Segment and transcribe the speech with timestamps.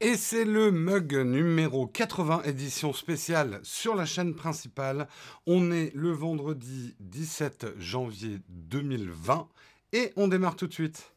[0.00, 5.08] Et c'est le mug numéro 80 édition spéciale sur la chaîne principale.
[5.46, 9.48] On est le vendredi 17 janvier 2020
[9.92, 11.13] et on démarre tout de suite.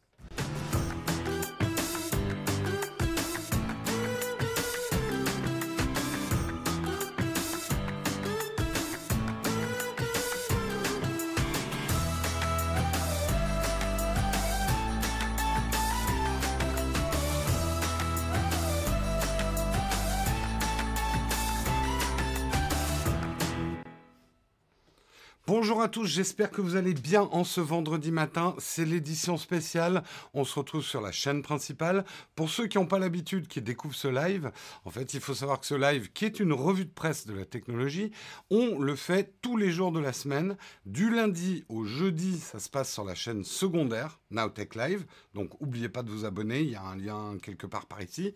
[25.87, 28.55] Tous, j'espère que vous allez bien en ce vendredi matin.
[28.57, 30.03] C'est l'édition spéciale.
[30.33, 32.05] On se retrouve sur la chaîne principale.
[32.35, 34.51] Pour ceux qui n'ont pas l'habitude, qui découvrent ce live,
[34.85, 37.33] en fait, il faut savoir que ce live, qui est une revue de presse de
[37.33, 38.11] la technologie,
[38.49, 40.57] on le fait tous les jours de la semaine.
[40.85, 45.05] Du lundi au jeudi, ça se passe sur la chaîne secondaire, Nowtech Live.
[45.33, 46.61] Donc, n'oubliez pas de vous abonner.
[46.61, 48.33] Il y a un lien quelque part par ici.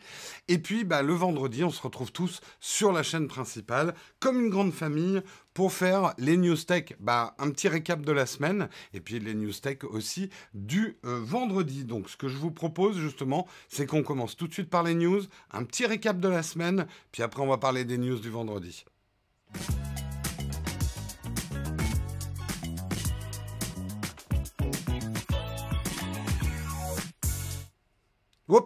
[0.47, 4.49] Et puis, bah, le vendredi, on se retrouve tous sur la chaîne principale, comme une
[4.49, 5.21] grande famille,
[5.53, 9.33] pour faire les news tech, bah, un petit récap de la semaine et puis les
[9.33, 11.85] news tech aussi du euh, vendredi.
[11.85, 14.95] Donc ce que je vous propose justement, c'est qu'on commence tout de suite par les
[14.95, 18.29] news, un petit récap de la semaine, puis après on va parler des news du
[18.29, 18.85] vendredi.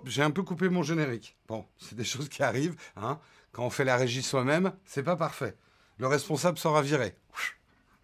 [0.06, 1.36] J'ai un peu coupé mon générique.
[1.48, 2.76] Bon, c'est des choses qui arrivent.
[2.96, 3.20] Hein.
[3.52, 5.56] Quand on fait la régie soi-même, c'est pas parfait.
[5.98, 7.16] Le responsable sera viré.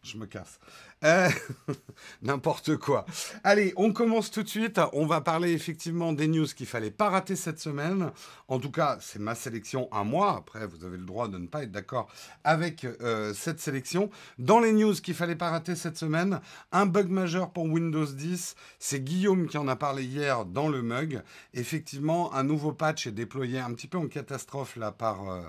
[0.03, 0.59] Je me casse.
[1.03, 1.30] Euh,
[2.21, 3.05] n'importe quoi.
[3.44, 4.80] Allez, on commence tout de suite.
[4.94, 8.11] On va parler effectivement des news qu'il fallait pas rater cette semaine.
[8.47, 10.35] En tout cas, c'est ma sélection à moi.
[10.38, 12.07] Après, vous avez le droit de ne pas être d'accord
[12.44, 14.11] avec euh, cette sélection.
[14.38, 16.40] Dans les news qu'il fallait pas rater cette semaine,
[16.72, 18.56] un bug majeur pour Windows 10.
[18.78, 21.23] C'est Guillaume qui en a parlé hier dans le mug.
[21.56, 25.41] Effectivement, un nouveau patch est déployé un petit peu en catastrophe là par, euh,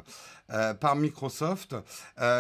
[0.97, 1.75] Microsoft.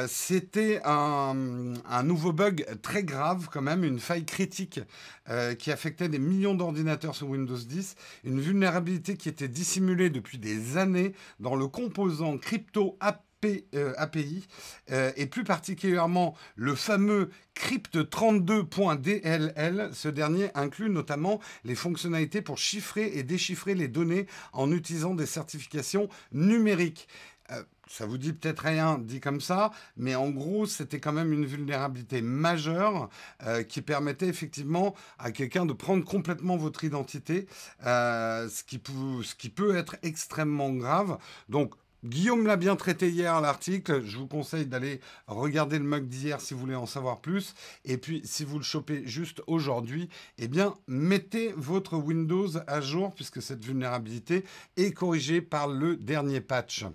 [0.06, 4.80] C'était un, un nouveau bug très grave quand même, une faille critique
[5.28, 10.38] euh, qui affectait des millions d'ordinateurs sur Windows 10, une vulnérabilité qui était dissimulée depuis
[10.38, 13.22] des années dans le composant crypto API,
[13.74, 13.92] euh,
[14.90, 19.90] euh, et plus particulièrement le fameux crypt32.dll.
[19.92, 25.24] Ce dernier inclut notamment les fonctionnalités pour chiffrer et déchiffrer les données en utilisant des
[25.26, 27.08] certifications numériques
[27.92, 31.44] ça vous dit peut-être rien dit comme ça, mais en gros, c'était quand même une
[31.44, 33.10] vulnérabilité majeure
[33.42, 37.46] euh, qui permettait effectivement à quelqu'un de prendre complètement votre identité,
[37.84, 41.18] euh, ce, qui peut, ce qui peut être extrêmement grave.
[41.50, 44.02] Donc, Guillaume l'a bien traité hier l'article.
[44.04, 47.54] Je vous conseille d'aller regarder le mug d'hier si vous voulez en savoir plus.
[47.84, 50.08] Et puis, si vous le chopez juste aujourd'hui,
[50.38, 54.44] eh bien, mettez votre Windows à jour puisque cette vulnérabilité
[54.76, 56.86] est corrigée par le dernier patch.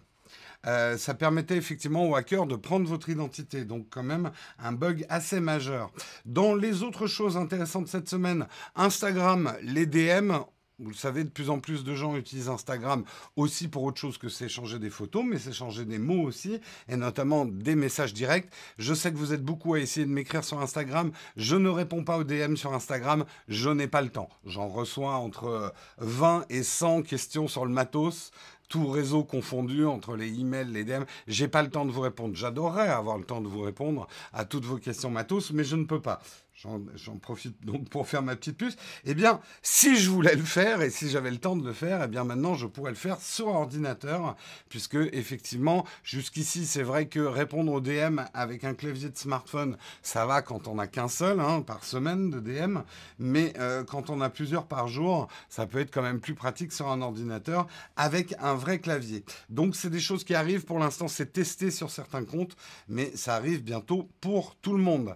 [0.68, 3.66] Euh, ça permettait effectivement aux hackers de prendre votre identité.
[3.66, 5.92] Donc quand même un bug assez majeur.
[6.26, 10.34] Dans les autres choses intéressantes cette semaine, Instagram, les DM,
[10.80, 13.04] vous le savez, de plus en plus de gens utilisent Instagram
[13.36, 17.46] aussi pour autre chose que s'échanger des photos, mais s'échanger des mots aussi, et notamment
[17.46, 18.48] des messages directs.
[18.78, 21.12] Je sais que vous êtes beaucoup à essayer de m'écrire sur Instagram.
[21.36, 23.26] Je ne réponds pas aux DM sur Instagram.
[23.48, 24.30] Je n'ai pas le temps.
[24.46, 28.32] J'en reçois entre 20 et 100 questions sur le matos
[28.70, 31.04] tout réseau confondu entre les emails, les DM.
[31.28, 32.36] J'ai pas le temps de vous répondre.
[32.36, 35.86] J'adorerais avoir le temps de vous répondre à toutes vos questions matos, mais je ne
[35.86, 36.22] peux pas.
[36.58, 38.78] J'en profite donc pour faire ma petite puce.
[39.06, 42.02] Eh bien, si je voulais le faire et si j'avais le temps de le faire,
[42.04, 44.36] eh bien maintenant je pourrais le faire sur ordinateur,
[44.68, 50.26] puisque effectivement, jusqu'ici, c'est vrai que répondre au DM avec un clavier de smartphone, ça
[50.26, 52.80] va quand on n'a qu'un seul hein, par semaine de DM,
[53.20, 56.72] mais euh, quand on a plusieurs par jour, ça peut être quand même plus pratique
[56.72, 59.24] sur un ordinateur avec un vrai clavier.
[59.50, 60.66] Donc c'est des choses qui arrivent.
[60.66, 62.58] Pour l'instant, c'est testé sur certains comptes,
[62.88, 65.16] mais ça arrive bientôt pour tout le monde.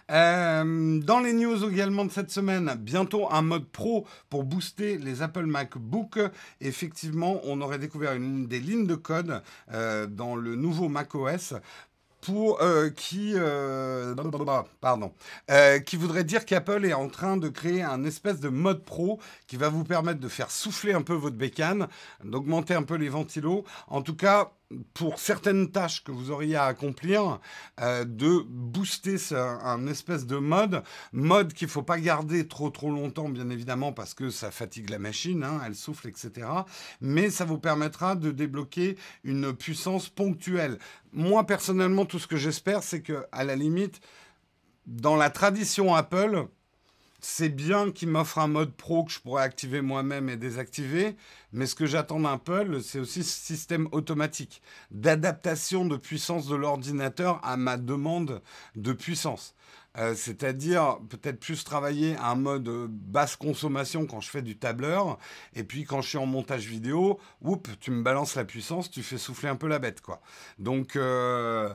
[0.10, 5.22] Euh, dans les news également de cette semaine, bientôt un mode pro pour booster les
[5.22, 6.20] Apple MacBook.
[6.62, 9.42] Effectivement, on aurait découvert une, des lignes de code
[9.74, 11.56] euh, dans le nouveau macOS
[12.22, 13.36] pour euh, qui
[14.82, 15.12] pardon
[15.86, 19.58] qui voudrait dire qu'Apple est en train de créer un espèce de mode pro qui
[19.58, 21.88] va vous permettre de faire souffler un peu votre bécane,
[22.24, 23.66] d'augmenter un peu les ventilos.
[23.88, 24.52] En tout cas,
[24.94, 27.40] pour certaines tâches que vous auriez à accomplir,
[27.80, 30.84] euh, de booster un espèce de mode,
[31.14, 34.90] mode qu'il ne faut pas garder trop trop longtemps, bien évidemment, parce que ça fatigue
[34.90, 36.48] la machine, hein, elle souffle, etc.
[37.00, 40.80] Mais ça vous permettra de débloquer une puissance ponctuelle.
[41.14, 44.02] Moi, personnellement, tout ce que j'espère, c'est que, à la limite,
[44.86, 46.48] dans la tradition Apple,
[47.20, 51.16] c'est bien qu'il m'offre un mode pro que je pourrais activer moi-même et désactiver,
[51.52, 54.62] mais ce que j'attends d'Apple, c'est aussi ce système automatique
[54.92, 58.42] d'adaptation de puissance de l'ordinateur à ma demande
[58.76, 59.56] de puissance.
[59.98, 65.18] Euh, c'est-à-dire peut-être plus travailler un mode basse consommation quand je fais du tableur,
[65.56, 69.02] et puis quand je suis en montage vidéo, oups, tu me balances la puissance, tu
[69.02, 70.22] fais souffler un peu la bête, quoi.
[70.60, 71.74] Donc euh,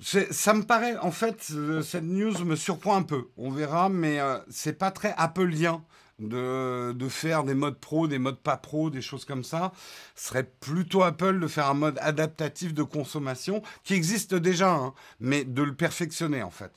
[0.00, 3.28] ça me paraît, en fait, euh, cette news me surprend un peu.
[3.36, 4.18] On verra, mais
[4.50, 5.82] c'est pas très Appleien.
[6.18, 9.72] De, de, faire des modes pro, des modes pas pro, des choses comme ça.
[10.14, 14.94] Ce serait plutôt Apple de faire un mode adaptatif de consommation qui existe déjà, hein,
[15.20, 16.72] mais de le perfectionner en fait.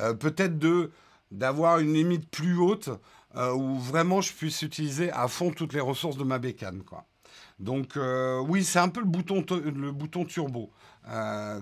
[0.00, 0.58] Euh, peut-être
[1.30, 2.90] d'avoir une limite plus haute
[3.36, 6.82] euh, où vraiment je puisse utiliser à fond toutes les ressources de ma bécane.
[6.82, 7.04] Quoi.
[7.58, 10.70] Donc euh, oui, c'est un peu le bouton, le bouton turbo,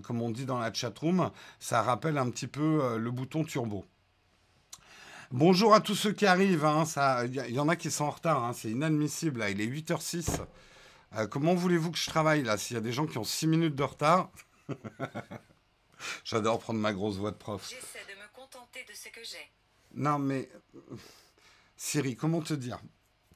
[0.02, 1.30] comme on dit dans la chatroom.
[1.60, 3.84] Ça rappelle un petit peu le bouton turbo.
[5.32, 6.64] Bonjour à tous ceux qui arrivent.
[6.64, 6.84] Hein,
[7.24, 8.44] il y, en a qui sont en retard.
[8.44, 9.44] Hein, c'est inadmissible.
[9.50, 10.40] il est 8h06.
[11.30, 13.74] comment voulez-vous que je travaille là S'il y a des gens qui ont 6 minutes
[13.74, 14.30] de retard?
[16.24, 17.72] J'adore prendre ma grosse voix de prof
[18.84, 19.50] de ce que j'ai.
[19.94, 20.48] Non, mais
[21.76, 22.78] Siri, comment te dire?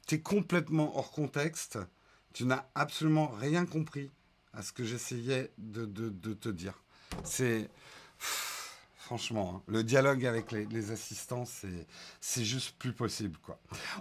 [0.07, 1.79] Tu es complètement hors contexte.
[2.33, 4.09] Tu n'as absolument rien compris
[4.53, 5.85] à ce que j'essayais de,
[6.33, 6.83] te dire.
[7.23, 7.69] C'est
[9.11, 9.55] franchement.
[9.57, 9.61] Hein.
[9.67, 11.43] Le dialogue avec les, assistants,
[12.21, 13.37] c'est juste plus possible.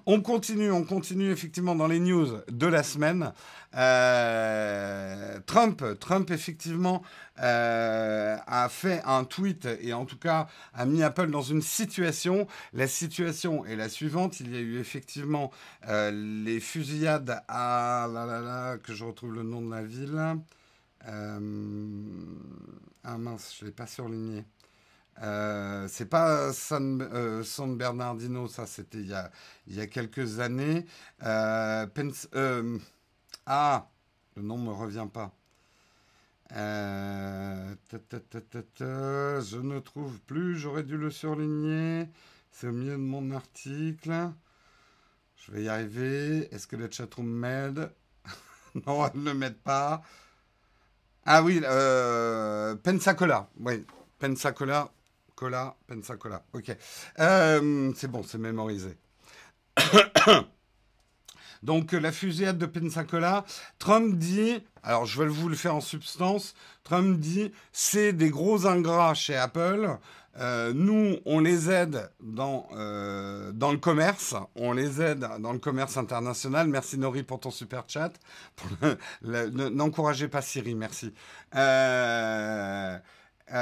[0.07, 3.33] On continue, on continue effectivement dans les news de la semaine.
[3.75, 7.03] Euh, Trump, Trump effectivement
[7.41, 12.47] euh, a fait un tweet et en tout cas a mis Apple dans une situation.
[12.73, 14.39] La situation est la suivante.
[14.39, 15.51] Il y a eu effectivement
[15.89, 16.13] euh,
[16.45, 18.77] les fusillades à...
[18.85, 20.37] Que je retrouve le nom de la ville.
[21.05, 21.41] ah
[23.19, 24.45] mince, je ne l'ai pas surligné.
[25.23, 30.87] Euh, c'est pas San, euh, San, Bernardino, ça c'était il y a, quelques années.
[31.23, 31.87] Euh,
[32.35, 32.79] euh,
[33.45, 33.91] ah,
[34.37, 35.33] le nom me revient pas.
[36.51, 37.77] je
[39.59, 42.09] ne trouve plus, j'aurais dû le surligner.
[42.51, 44.31] C'est au milieu de mon article.
[45.37, 46.49] Je vais y arriver.
[46.55, 47.91] Est-ce que le chatroom m'aide?
[48.87, 50.01] Non, elle ne m'aide pas.
[51.27, 51.61] Ah oui,
[52.85, 53.51] Pensacola.
[53.59, 53.85] Oui,
[54.19, 54.91] Pensacola.
[55.41, 56.45] Cola, Pensacola.
[56.53, 56.77] Ok.
[57.19, 58.99] Euh, c'est bon, c'est mémorisé.
[61.63, 63.47] Donc la fusillade de Pensacola,
[63.79, 66.55] Trump dit, alors je vais vous le faire en substance,
[66.85, 69.97] Trump dit, c'est des gros ingrats chez Apple.
[70.39, 75.59] Euh, nous, on les aide dans, euh, dans le commerce, on les aide dans le
[75.59, 76.69] commerce international.
[76.69, 78.13] Merci Nori pour ton super chat.
[79.23, 81.15] N'encouragez pas Siri, merci.
[81.55, 82.99] Euh, euh,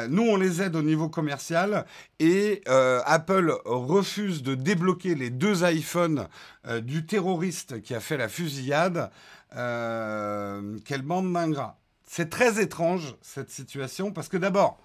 [0.09, 1.87] nous, on les aide au niveau commercial
[2.19, 6.29] et euh, Apple refuse de débloquer les deux iPhones
[6.67, 9.11] euh, du terroriste qui a fait la fusillade.
[9.51, 11.79] quelle bande d'ingrats.
[12.07, 14.79] C'est très étrange cette situation parce que d'abord,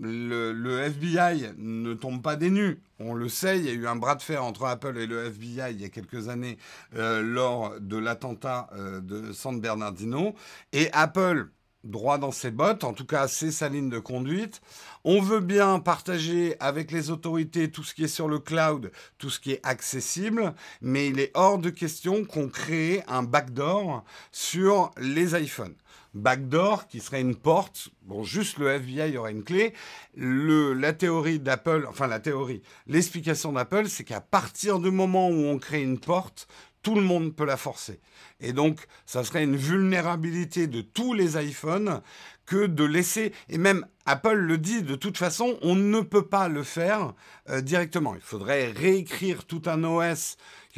[0.00, 2.80] le, FBI ne tombe pas des nues.
[3.00, 5.26] On le sait, il y a eu un bras de fer entre Apple et le
[5.26, 6.58] FBI il y a quelques années
[6.92, 8.70] lors de l'attentat
[9.02, 10.34] de San Bernardino.
[10.72, 11.50] Et Apple
[11.84, 14.60] droit dans ses bottes, en tout cas c'est sa ligne de conduite.
[15.04, 19.30] On veut bien partager avec les autorités tout ce qui est sur le cloud, tout
[19.30, 24.90] ce qui est accessible, mais il est hors de question qu'on crée un backdoor sur
[24.98, 25.74] les iPhones.
[26.12, 29.74] Backdoor qui serait une porte, bon juste le FBI aurait une clé.
[30.16, 35.58] La théorie d'Apple, enfin la théorie, l'explication d'Apple, c'est qu'à partir du moment où on
[35.58, 36.48] crée une porte,
[36.82, 38.00] tout le monde peut la forcer.
[38.40, 42.00] Et donc, ça serait une vulnérabilité de tous les iPhones
[42.46, 46.48] que de laisser, et même Apple le dit, de toute façon, on ne peut pas
[46.48, 47.14] le faire
[47.48, 48.16] euh, directement.
[48.16, 50.36] Il faudrait réécrire tout un OS.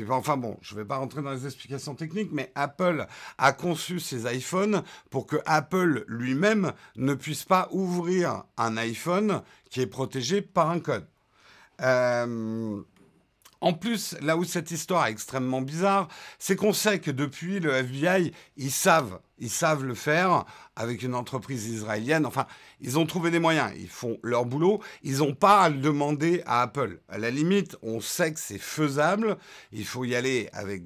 [0.08, 3.06] Enfin bon, je ne vais pas rentrer dans les explications techniques, mais Apple
[3.38, 9.80] a conçu ses iPhones pour que Apple lui-même ne puisse pas ouvrir un iPhone qui
[9.80, 11.06] est protégé par un code.
[11.80, 12.82] Euh,
[13.62, 16.08] en plus, là où cette histoire est extrêmement bizarre,
[16.40, 21.14] c'est qu'on sait que depuis le FBI, ils savent, ils savent le faire avec une
[21.14, 22.26] entreprise israélienne.
[22.26, 22.46] Enfin,
[22.80, 24.82] ils ont trouvé des moyens, ils font leur boulot.
[25.04, 26.98] Ils n'ont pas à le demander à Apple.
[27.08, 29.38] À la limite, on sait que c'est faisable.
[29.70, 30.82] Il faut y aller avec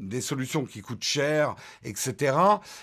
[0.00, 1.54] des solutions qui coûtent cher,
[1.84, 2.36] etc.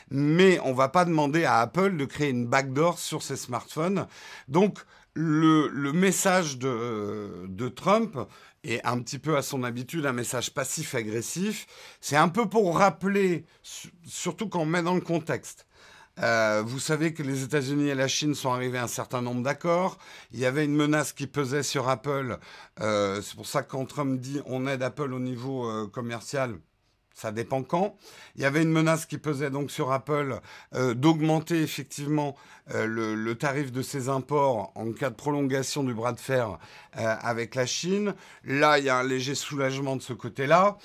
[0.10, 4.08] Mais on va pas demander à Apple de créer une backdoor sur ses smartphones.
[4.48, 4.80] Donc,
[5.16, 8.18] le, message de, de Trump
[8.64, 11.68] et un petit peu à son habitude un message passif-agressif.
[12.02, 13.46] C'est un peu pour rappeler,
[14.06, 15.66] surtout quand on met dans le contexte,
[16.20, 19.42] Euh, vous savez que les États-Unis et la Chine sont arrivés à un certain nombre
[19.42, 19.98] d'accords.
[20.32, 22.38] Il y avait une menace qui pesait sur Apple.
[22.82, 26.60] Euh, c'est pour ça que quand Trump dit on aide Apple au niveau euh, commercial,
[27.24, 27.96] ça dépend quand.
[28.36, 30.40] Il y avait une menace qui pesait donc sur Apple
[30.74, 32.36] d'augmenter effectivement
[32.74, 36.60] le, le, tarif de ses imports en cas de prolongation du bras de fer
[36.94, 38.14] avec la Chine.
[38.44, 40.78] Là, il y a un léger soulagement de ce côté-là.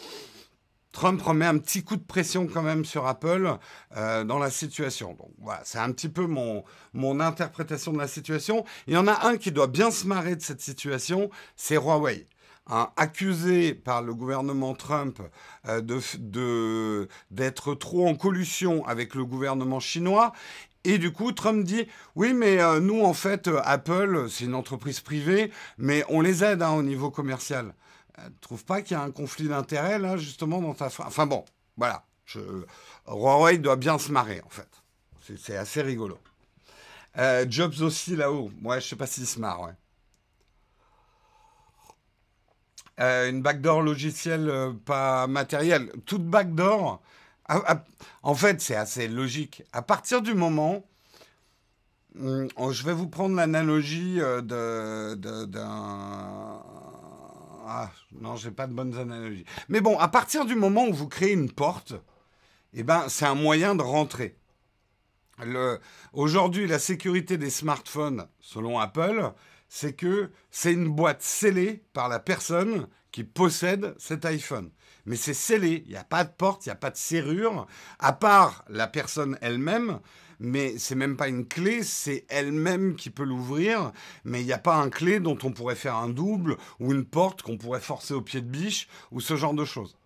[0.92, 3.56] Trump remet un petit coup de pression quand même sur Apple
[3.96, 5.14] euh, dans la situation.
[5.14, 8.64] Donc voilà, c'est un petit peu mon, mon interprétation de la situation.
[8.86, 12.26] Il y en a un qui doit bien se marrer de cette situation, c'est Huawei.
[12.68, 15.20] Accusé par le gouvernement Trump
[15.66, 20.32] euh, d'être trop en collusion avec le gouvernement chinois.
[20.84, 25.00] Et du coup, Trump dit oui, mais euh, nous, en fait, Apple, c'est une entreprise
[25.00, 27.74] privée, mais on les aide hein, au niveau commercial.
[28.14, 31.26] Tu euh, trouves pas qu'il y a un conflit d'intérêt là justement dans ta enfin
[31.26, 31.44] bon
[31.76, 32.04] voilà.
[33.06, 34.68] Huawei doit bien se marrer en fait
[35.36, 36.18] c'est assez rigolo
[37.18, 39.72] euh, Jobs aussi là-haut ouais je sais pas s'il se marre ouais
[43.00, 44.52] euh, une backdoor logicielle
[44.84, 47.00] pas matérielle toute backdoor
[48.22, 50.84] en fait c'est assez logique à partir du moment
[52.18, 55.16] hum, je vais vous prendre l'analogie d'un
[57.70, 59.44] ah, non, j'ai pas de bonnes analogies.
[59.68, 61.92] Mais bon, à partir du moment où vous créez une porte,
[62.72, 64.36] eh ben, c'est un moyen de rentrer.
[66.14, 69.32] Aujourd'hui, la sécurité des smartphones, selon Apple,
[69.68, 74.70] c'est que c'est une boîte scellée par la personne qui possède cet iPhone.
[75.06, 77.66] Mais c'est scellé, il n'y a pas de porte, il n'y a pas de serrure,
[77.98, 80.00] à part la personne elle-même
[80.40, 83.92] mais c'est même pas une clé, c'est elle-même qui peut l'ouvrir,
[84.24, 87.04] mais il n'y a pas un clé dont on pourrait faire un double ou une
[87.04, 89.96] porte qu'on pourrait forcer au pied de biche ou ce genre de choses.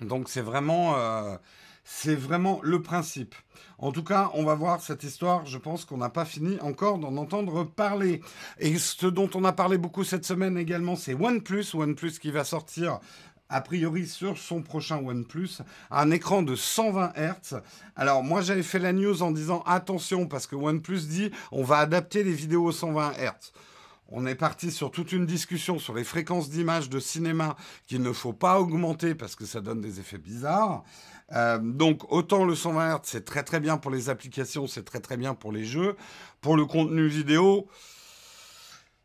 [0.00, 1.36] Donc c'est vraiment, euh,
[1.84, 3.34] c'est vraiment le principe.
[3.82, 5.44] En tout cas, on va voir cette histoire.
[5.44, 8.20] Je pense qu'on n'a pas fini encore d'en entendre parler.
[8.60, 11.74] Et ce dont on a parlé beaucoup cette semaine également, c'est OnePlus.
[11.74, 13.00] OnePlus qui va sortir
[13.48, 15.58] a priori sur son prochain OnePlus,
[15.90, 17.60] un écran de 120 Hz.
[17.96, 21.78] Alors moi j'avais fait la news en disant attention parce que OnePlus dit on va
[21.78, 23.52] adapter les vidéos aux 120 Hz.
[24.14, 28.12] On est parti sur toute une discussion sur les fréquences d'image de cinéma qu'il ne
[28.12, 30.84] faut pas augmenter parce que ça donne des effets bizarres.
[31.34, 35.00] Euh, donc autant le 120 Hz c'est très très bien pour les applications, c'est très
[35.00, 35.96] très bien pour les jeux.
[36.40, 37.68] Pour le contenu vidéo,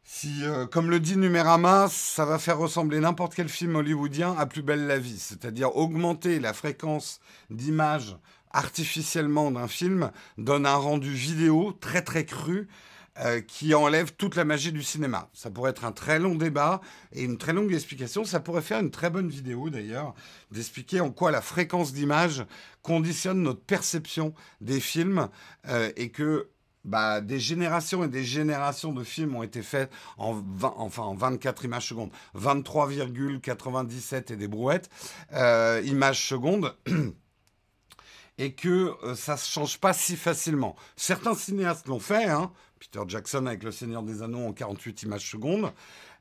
[0.03, 4.46] si, euh, comme le dit Numérama, ça va faire ressembler n'importe quel film hollywoodien à
[4.46, 7.19] Plus belle la vie, c'est-à-dire augmenter la fréquence
[7.50, 8.17] d'image
[8.51, 12.67] artificiellement d'un film donne un rendu vidéo très très cru
[13.19, 15.29] euh, qui enlève toute la magie du cinéma.
[15.33, 16.81] Ça pourrait être un très long débat
[17.13, 18.24] et une très longue explication.
[18.25, 20.13] Ça pourrait faire une très bonne vidéo d'ailleurs,
[20.51, 22.45] d'expliquer en quoi la fréquence d'image
[22.83, 25.29] conditionne notre perception des films
[25.67, 26.50] euh, et que
[26.86, 31.65] bah, des générations et des générations de films ont été faits en, enfin, en 24
[31.65, 34.91] images secondes, 23,97 et des brouettes
[35.33, 36.75] euh, images secondes.
[38.38, 40.75] et que ça ne change pas si facilement.
[40.95, 42.51] Certains cinéastes l'ont fait, hein.
[42.79, 45.72] Peter Jackson avec Le Seigneur des Anneaux en 48 images secondes.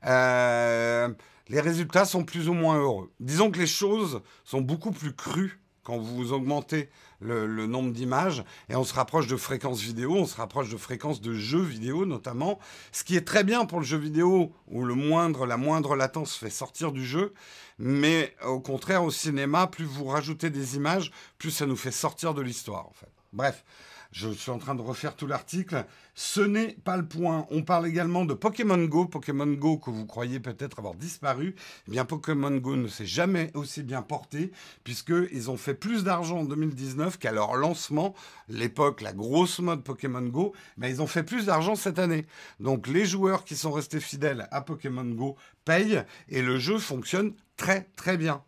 [0.06, 1.08] Euh,
[1.48, 3.12] les résultats sont plus ou moins heureux.
[3.20, 6.88] Disons que les choses sont beaucoup plus crues quand vous augmentez
[7.20, 11.20] le, nombre d'images, et on se rapproche de fréquences vidéo, on se rapproche de fréquences
[11.20, 12.58] de jeux vidéo notamment,
[12.90, 16.34] ce qui est très bien pour le jeu vidéo, où le moindre, la moindre latence
[16.34, 17.32] fait sortir du jeu,
[17.78, 22.34] mais au contraire au cinéma, plus vous rajoutez des images, plus ça nous fait sortir
[22.34, 22.90] de l'histoire.
[23.32, 23.64] Bref,
[24.12, 25.84] je suis en train de refaire tout l'article.
[26.14, 27.46] Ce n'est pas le point.
[27.50, 29.06] On parle également de Pokémon Go.
[29.06, 31.54] Pokémon Go que vous croyez peut-être avoir disparu.
[31.86, 34.52] Eh bien, Pokémon Go ne s'est jamais aussi bien porté
[34.84, 38.14] puisqu'ils ont fait plus d'argent en 2019 qu'à leur lancement.
[38.48, 42.26] L'époque, la grosse mode Pokémon Go, mais ils ont fait plus d'argent cette année.
[42.60, 47.34] Donc, les joueurs qui sont restés fidèles à Pokémon Go payent et le jeu fonctionne
[47.56, 48.42] très très bien.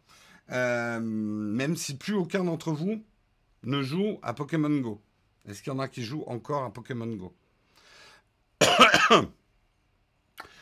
[0.51, 3.03] Euh, même si plus aucun d'entre vous
[3.65, 5.03] ne joue à Pokémon Go.
[5.49, 7.35] Est-ce qu'il y en a qui jouent encore à Pokémon Go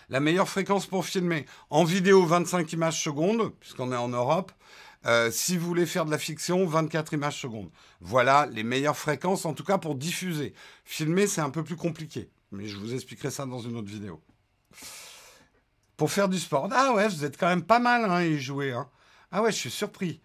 [0.08, 4.52] La meilleure fréquence pour filmer en vidéo 25 images secondes, puisqu'on est en Europe.
[5.06, 7.70] Euh, si vous voulez faire de la fiction, 24 images secondes.
[8.00, 10.54] Voilà les meilleures fréquences, en tout cas pour diffuser.
[10.84, 14.22] Filmer, c'est un peu plus compliqué, mais je vous expliquerai ça dans une autre vidéo.
[15.96, 16.68] Pour faire du sport.
[16.72, 18.72] Ah ouais, vous êtes quand même pas mal hein, à y jouer.
[18.72, 18.88] Hein.
[19.32, 20.20] Ah ouais, je suis surpris.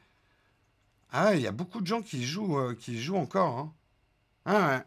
[1.11, 3.57] Ah, il y a beaucoup de gens qui jouent, euh, qui jouent encore.
[3.57, 3.73] Hein.
[4.45, 4.83] Ah ouais.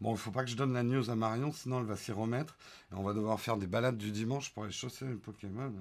[0.00, 2.10] Bon, il faut pas que je donne la news à Marion, sinon elle va s'y
[2.12, 2.56] remettre.
[2.90, 5.72] Et on va devoir faire des balades du dimanche pour aller chausser les Pokémon.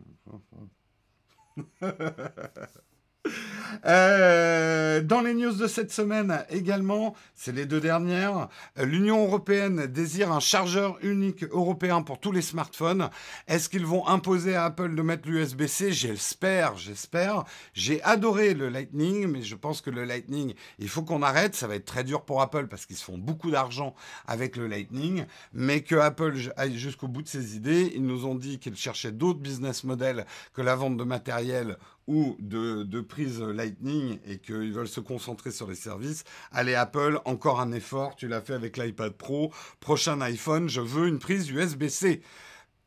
[3.85, 8.47] Euh, dans les news de cette semaine également, c'est les deux dernières,
[8.77, 13.09] l'Union européenne désire un chargeur unique européen pour tous les smartphones.
[13.47, 17.43] Est-ce qu'ils vont imposer à Apple de mettre l'USB-C J'espère, j'espère.
[17.73, 21.55] J'ai adoré le Lightning, mais je pense que le Lightning, il faut qu'on arrête.
[21.55, 23.95] Ça va être très dur pour Apple parce qu'ils se font beaucoup d'argent
[24.27, 27.91] avec le Lightning, mais que Apple aille jusqu'au bout de ses idées.
[27.95, 31.77] Ils nous ont dit qu'ils cherchaient d'autres business models que la vente de matériel
[32.11, 37.61] ou de, prise Lightning et qu'ils veulent se concentrer sur les services, allez Apple, encore
[37.61, 42.21] un effort, tu l'as fait avec l'iPad Pro, prochain iPhone, je veux une prise USB-C.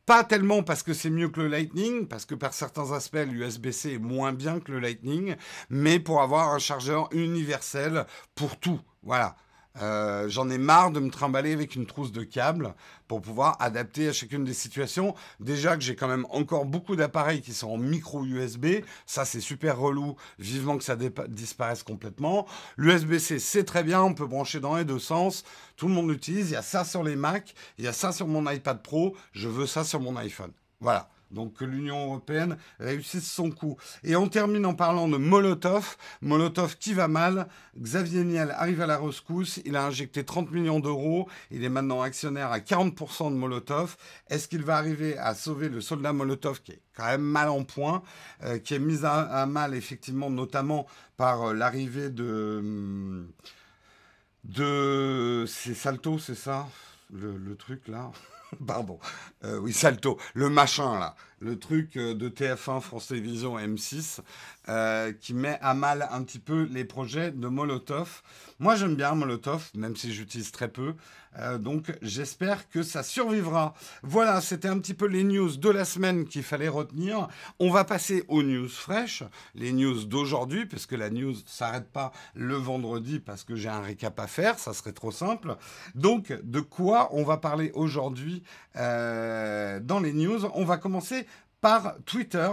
[0.05, 3.93] Pas tellement parce que c'est mieux que le Lightning, parce que par certains aspects, l'USB-C
[3.93, 5.35] est moins bien que le Lightning,
[5.71, 8.05] mais pour avoir un chargeur universel
[8.35, 8.79] pour tout.
[9.01, 9.35] Voilà.
[9.81, 12.73] Euh, j'en ai marre de me trimballer avec une trousse de câbles
[13.07, 15.15] pour pouvoir adapter à chacune des situations.
[15.39, 18.67] Déjà que j'ai quand même encore beaucoup d'appareils qui sont en micro USB,
[19.05, 20.95] ça c'est super relou, vivement que ça
[21.27, 22.47] disparaisse complètement.
[22.77, 25.43] L'USB-C c'est très bien, on peut brancher dans les deux sens,
[25.75, 28.11] tout le monde l'utilise, il y a ça sur les Mac, il y a ça
[28.11, 30.51] sur mon iPad Pro, je veux ça sur mon iPhone.
[30.79, 31.09] Voilà.
[31.31, 33.77] Donc que l'Union européenne réussisse son coup.
[34.03, 35.97] Et on termine en parlant de Molotov.
[36.21, 37.47] Molotov qui va mal.
[37.77, 39.59] Xavier Niel arrive à la rescousse.
[39.65, 41.27] Il a injecté 30 millions d'euros.
[41.51, 43.97] Il est maintenant actionnaire à 40% de Molotov.
[44.29, 47.63] Est-ce qu'il va arriver à sauver le soldat Molotov qui est quand même mal en
[47.63, 48.03] point,
[48.43, 52.57] euh, qui est mis à, mal effectivement notamment par euh, l'arrivée de...
[52.59, 53.31] Hum,
[54.43, 55.45] de...
[55.47, 56.67] C'est Salto, c'est ça?
[57.11, 58.11] Le truc là?
[58.65, 58.99] Pardon.
[59.43, 60.17] Euh, oui, Salto.
[60.33, 61.15] Le machin, là.
[61.39, 64.19] Le truc euh, de TF1, France Télévisions, M6,
[64.69, 68.21] euh, qui met à mal un petit peu les projets de Molotov.
[68.59, 70.93] Moi, j'aime bien Molotov, même si j'utilise très peu.
[71.37, 73.73] Euh, donc j'espère que ça survivra.
[74.03, 77.27] Voilà, c'était un petit peu les news de la semaine qu'il fallait retenir.
[77.59, 79.23] On va passer aux news fraîches,
[79.53, 83.67] les news d'aujourd'hui, parce que la news ne s'arrête pas le vendredi parce que j'ai
[83.67, 85.57] un récap à faire, ça serait trop simple.
[85.93, 88.43] Donc de quoi on va parler aujourd'hui
[88.75, 90.45] dans les news?
[90.53, 91.25] On va commencer
[92.05, 92.49] Twitter.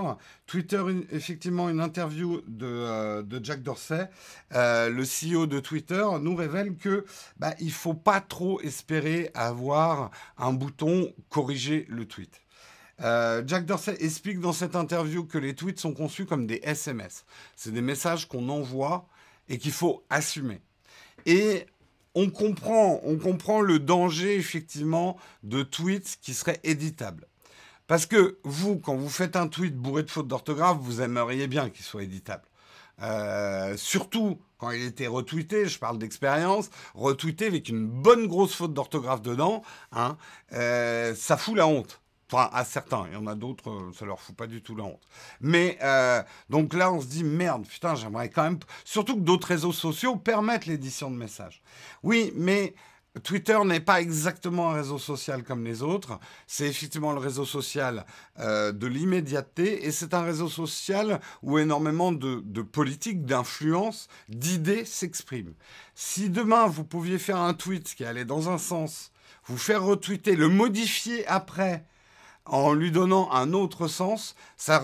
[0.46, 4.08] Twitter, effectivement, une interview de, euh, Jack Dorsey,
[4.54, 7.04] euh, le CEO de Twitter, nous révèle que
[7.36, 12.40] bah, il faut pas trop espérer avoir un bouton corriger le tweet.
[13.00, 17.24] Euh, Jack Dorsey explique dans cette interview que les tweets sont conçus comme des SMS.
[17.56, 19.08] C'est des messages qu'on envoie
[19.48, 20.60] et qu'il faut assumer.
[21.26, 21.66] Et
[22.14, 27.26] on comprend, on comprend le danger effectivement de tweets qui seraient éditables.
[27.92, 31.68] Parce que vous, quand vous faites un tweet bourré de fautes d'orthographe, vous aimeriez bien
[31.68, 32.44] qu'il soit éditable.
[33.02, 38.72] Euh, surtout quand il était retweeté, je parle d'expérience, retweeté avec une bonne grosse faute
[38.72, 40.16] d'orthographe dedans, hein,
[40.54, 42.00] euh, ça fout la honte.
[42.32, 44.74] Enfin, à certains, il y en a d'autres, euh, ça leur fout pas du tout
[44.74, 45.06] la honte.
[45.42, 45.78] Mais
[46.48, 48.58] donc là, on se dit merde, putain, j'aimerais quand même.
[48.86, 51.62] Surtout que d'autres réseaux sociaux permettent l'édition de messages.
[52.02, 52.74] Oui, mais
[53.22, 56.18] Twitter n'est pas exactement un réseau social comme les autres.
[56.46, 58.06] C'est effectivement le réseau social
[58.38, 64.86] euh, de l'immédiateté et c'est un réseau social où énormément de, de politiques, d'influence, d'idées
[64.86, 65.54] s'expriment.
[65.94, 69.12] Si demain vous pouviez faire un tweet qui allait dans un sens,
[69.44, 71.84] vous faire retweeter, le modifier après
[72.44, 74.80] en lui donnant un autre sens, ça,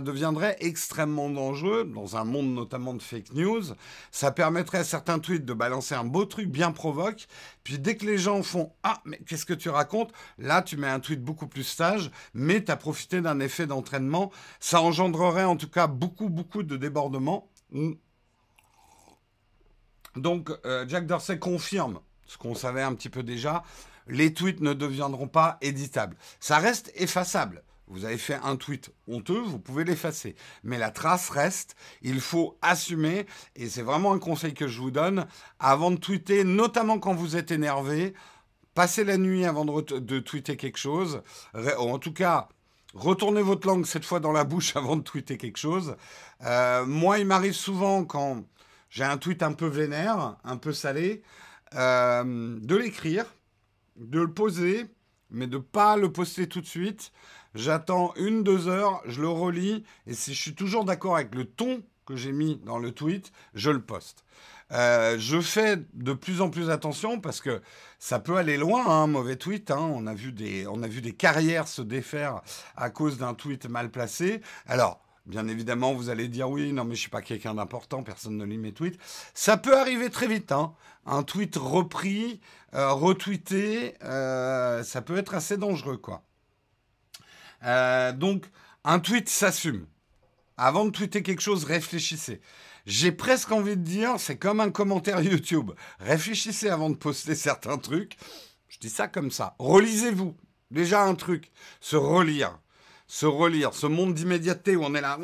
[0.00, 3.62] deviendrait extrêmement dangereux, dans un monde notamment de fake news.
[4.10, 7.26] Ça permettrait à certains tweets de balancer un beau truc bien provoque,
[7.64, 10.12] puis dès que les gens font Ah, mais qu'est-ce que tu racontes?
[10.38, 14.32] Là, tu mets un tweet beaucoup plus sage, mais tu as profité d'un effet d'entraînement.
[14.58, 17.50] Ça engendrerait en tout cas beaucoup, beaucoup de débordements.
[20.16, 23.62] Donc, euh, Jack Dorsey confirme ce qu'on savait un petit peu déjà
[24.06, 26.16] les tweets ne deviendront pas éditables.
[26.40, 27.62] Ça reste effaçable.
[27.88, 30.34] Vous avez fait un tweet honteux, vous pouvez l'effacer.
[30.64, 34.90] Mais la trace reste, il faut assumer, et c'est vraiment un conseil que je vous
[34.90, 35.26] donne,
[35.58, 38.14] avant de tweeter, notamment quand vous êtes énervé,
[38.74, 41.22] passez la nuit avant de, tweeter quelque chose,
[41.76, 42.48] en tout cas,
[42.94, 45.96] retournez votre langue cette fois dans la bouche avant de tweeter quelque chose.
[46.44, 48.44] Euh, moi, il m'arrive souvent quand
[48.88, 51.22] j'ai un tweet un peu vénère, un peu salé,
[51.74, 53.26] euh, de l'écrire
[53.96, 54.86] de le poser,
[55.30, 57.12] mais de pas le poster tout de suite.
[57.54, 61.44] J'attends une, deux heures, je le relis, et si je suis toujours d'accord avec le
[61.44, 64.24] ton que j'ai mis dans le tweet, je le poste.
[64.72, 67.60] Euh, je fais de plus en plus attention parce que
[67.98, 69.70] ça peut aller loin, un hein, mauvais tweet.
[69.70, 69.78] Hein.
[69.94, 72.40] On, a vu des, on a vu des carrières se défaire
[72.76, 74.40] à cause d'un tweet mal placé.
[74.66, 78.36] Alors, Bien évidemment, vous allez dire oui, non mais je suis pas quelqu'un d'important, personne
[78.36, 78.98] ne lit mes tweets.
[79.34, 80.74] Ça peut arriver très vite, hein.
[81.06, 82.40] Un tweet repris,
[82.74, 86.24] euh, retweeté, euh, ça peut être assez dangereux, quoi.
[87.64, 88.46] Euh, donc,
[88.84, 89.86] un tweet s'assume.
[90.56, 92.40] Avant de tweeter quelque chose, réfléchissez.
[92.86, 95.70] J'ai presque envie de dire, c'est comme un commentaire YouTube.
[96.00, 98.16] Réfléchissez avant de poster certains trucs.
[98.68, 99.54] Je dis ça comme ça.
[99.60, 100.36] Relisez-vous.
[100.72, 102.58] Déjà un truc, se relire
[103.12, 105.18] se relire, ce monde d'immédiateté où on est là,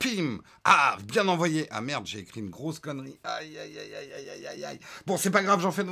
[0.00, 1.68] pim, ah, bien envoyé.
[1.70, 3.16] Ah merde, j'ai écrit une grosse connerie.
[3.22, 4.80] Aïe, aïe, aïe, aïe, aïe, aïe, aïe.
[5.06, 5.84] Bon, c'est pas grave, j'en fais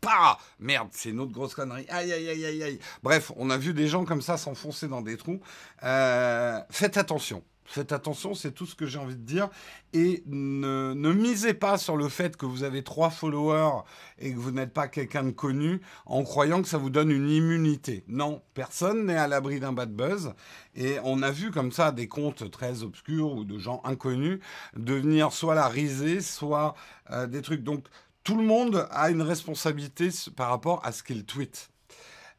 [0.00, 0.38] pas.
[0.60, 1.86] Merde, c'est une autre grosse connerie.
[1.88, 2.78] Aïe, aïe, aïe, aïe, aïe.
[3.02, 5.40] Bref, on a vu des gens comme ça s'enfoncer dans des trous.
[5.82, 7.42] Euh, faites attention.
[7.70, 9.48] Faites attention, c'est tout ce que j'ai envie de dire.
[9.92, 13.84] Et ne, misez pas sur le fait que vous avez trois followers
[14.18, 17.30] et que vous n'êtes pas quelqu'un de connu en croyant que ça vous donne une
[17.30, 18.02] immunité.
[18.08, 20.34] Non, personne n'est à l'abri d'un bad buzz.
[20.74, 24.40] Et on a vu comme ça des comptes très obscurs ou de gens inconnus
[24.74, 26.74] devenir soit la risée, soit
[27.12, 27.62] euh, des trucs.
[27.62, 27.86] Donc
[28.24, 31.70] tout le monde a une responsabilité par rapport à ce qu'il tweet.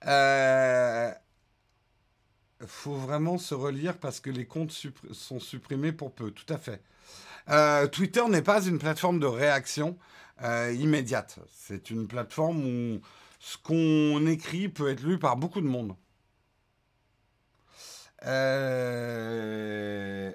[0.08, 1.10] Euh,
[2.68, 4.74] faut vraiment se relire parce que les comptes
[5.12, 6.82] sont supprimés pour peu, tout à fait.
[7.50, 9.98] Euh, Twitter n'est pas une plateforme de réaction
[10.44, 11.40] euh, immédiate.
[11.52, 13.02] C'est une plateforme où
[13.40, 15.96] ce qu'on écrit peut être lu par beaucoup de monde.
[18.26, 19.02] Euh,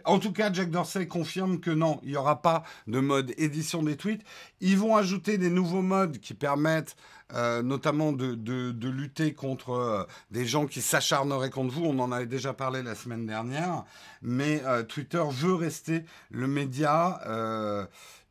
[0.05, 3.85] en tout cas, Jack Dorsey confirme que non, il n'y aura pas de mode édition
[3.85, 4.25] des tweets.
[4.61, 6.97] Ils vont ajouter des nouveaux modes qui permettent
[7.35, 11.85] euh, notamment de, lutter contre euh, des gens qui s'acharneraient contre vous.
[11.85, 13.85] On en avait déjà parlé la semaine dernière.
[14.23, 17.21] Mais Twitter veut rester le média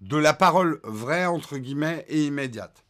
[0.01, 2.83] de la parole vraie, entre guillemets, et immédiate.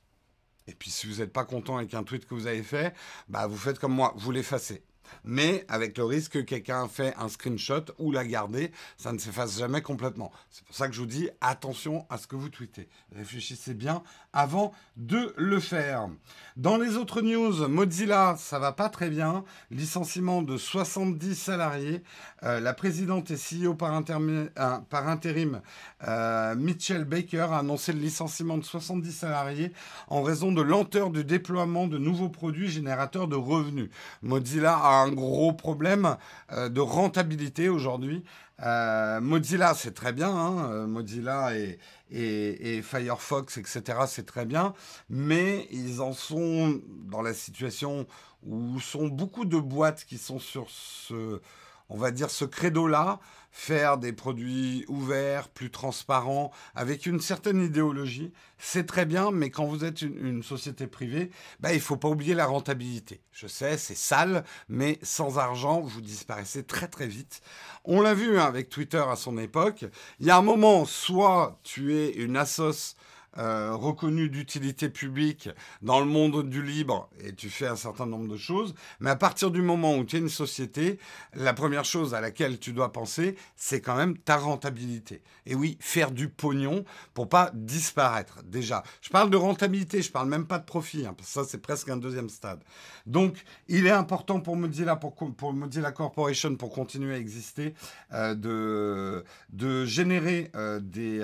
[0.67, 2.95] Et puis si vous n'êtes pas content avec un tweet que vous avez fait,
[3.29, 4.83] bah, vous faites comme moi, vous l'effacez
[5.23, 9.57] mais avec le risque que quelqu'un fait un screenshot ou la garder, ça ne s'efface
[9.57, 10.31] jamais complètement.
[10.49, 12.89] C'est pour ça que je vous dis attention à ce que vous tweetez.
[13.15, 14.03] Réfléchissez bien
[14.35, 16.09] avant de le faire.
[16.57, 19.43] Dans les autres news, Mozilla, ça va pas très bien.
[19.71, 22.01] Licenciement de 70 salariés.
[22.43, 24.47] Euh, la présidente et CEO par, euh,
[24.89, 25.61] par intérim,
[26.07, 29.73] euh, Mitchell Baker, a annoncé le licenciement de 70 salariés
[30.07, 33.89] en raison de lenteur du déploiement de nouveaux produits générateurs de revenus.
[34.21, 36.15] Mozilla a un gros problème
[36.51, 38.23] de rentabilité aujourd'hui.
[38.63, 40.29] Euh, Mozilla, c'est très bien.
[40.29, 44.73] Hein, euh, Mozilla et, et, Firefox, etc., c'est très bien.
[45.09, 48.07] Mais ils en sont dans la situation
[48.43, 51.41] où sont beaucoup de boîtes qui sont sur ce,
[51.89, 53.19] on va dire, ce credo-là
[53.57, 59.65] faire des produits ouverts, plus transparents, avec une certaine idéologie, c'est très bien, mais quand
[59.65, 63.21] vous êtes une, société privée, bah, il ne faut pas oublier la rentabilité.
[63.31, 67.39] Je sais, c'est sale, mais sans argent, vous disparaissez très très vite.
[67.85, 69.85] On l'a vu hein, avec Twitter à son époque.
[70.19, 72.97] Il y a un moment, soit tu es une assoce
[73.37, 75.49] euh, reconnu d'utilité publique
[75.81, 78.73] dans le monde du libre et tu fais un certain nombre de choses.
[79.01, 80.99] Mais à partir du moment où tu es une société,
[81.33, 85.21] la première chose à laquelle tu dois penser, c'est quand même ta rentabilité.
[85.45, 88.41] Et oui, faire du pognon pour pas disparaître.
[88.45, 91.05] Déjà, je parle de rentabilité, je parle même pas de profit.
[91.05, 92.63] Hein, ça, c'est presque un deuxième stade.
[93.05, 97.73] Donc, il est important pour Mozilla, pour, pour Mozilla Corporation, pour continuer à exister,
[98.13, 101.19] euh, de, de générer euh, des,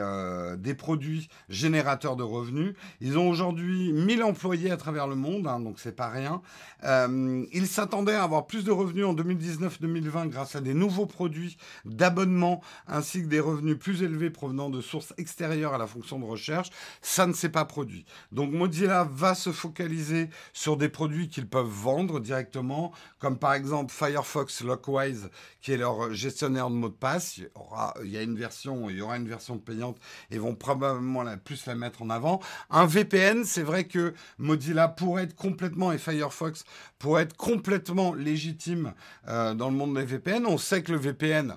[0.57, 2.73] des produits générateurs de revenus.
[2.99, 6.41] Ils ont aujourd'hui 1000 employés à travers le monde, hein, donc c'est pas rien.
[6.83, 11.57] Euh, ils s'attendaient à avoir plus de revenus en 2019-2020 grâce à des nouveaux produits
[11.85, 16.25] d'abonnement ainsi que des revenus plus élevés provenant de sources extérieures à la fonction de
[16.25, 16.69] recherche.
[17.01, 18.05] Ça ne s'est pas produit.
[18.31, 23.93] Donc Mozilla va se focaliser sur des produits qu'ils peuvent vendre directement, comme par exemple
[23.93, 25.29] Firefox Lockwise,
[25.61, 27.37] qui est leur gestionnaire de mots de passe.
[27.37, 29.97] Il y, aura, une version, il y aura une version payante
[30.31, 32.39] et vont probablement la, plus la mettre en avant.
[32.69, 36.63] Un VPN, c'est vrai que Mozilla pourrait être complètement, et Firefox
[36.99, 38.93] pourrait être complètement légitime
[39.27, 40.45] euh, dans le monde des VPN.
[40.45, 41.55] On sait que le VPN,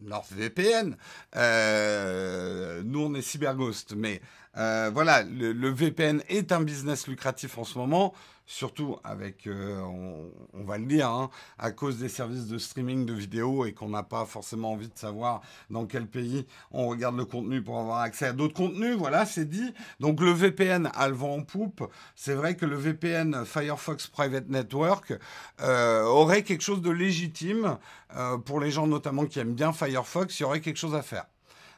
[0.00, 0.96] NordVPN,
[1.36, 4.20] euh, nous on est CyberGhost, mais
[4.56, 8.12] euh, voilà, le, VPN est un business lucratif en ce moment
[8.46, 13.12] surtout avec, euh, on, va le dire, hein, à cause des services de streaming de
[13.12, 17.24] vidéos et qu'on n'a pas forcément envie de savoir dans quel pays on regarde le
[17.24, 18.96] contenu pour avoir accès à d'autres contenus.
[18.96, 19.72] Voilà, c'est dit.
[20.00, 21.88] Donc le VPN a le vent en poupe.
[22.14, 25.14] C'est vrai que le VPN Firefox Private Network
[25.60, 27.78] euh, aurait quelque chose de légitime
[28.16, 30.38] euh, pour les gens notamment qui aiment bien Firefox.
[30.38, 31.26] Il y aurait quelque chose à faire.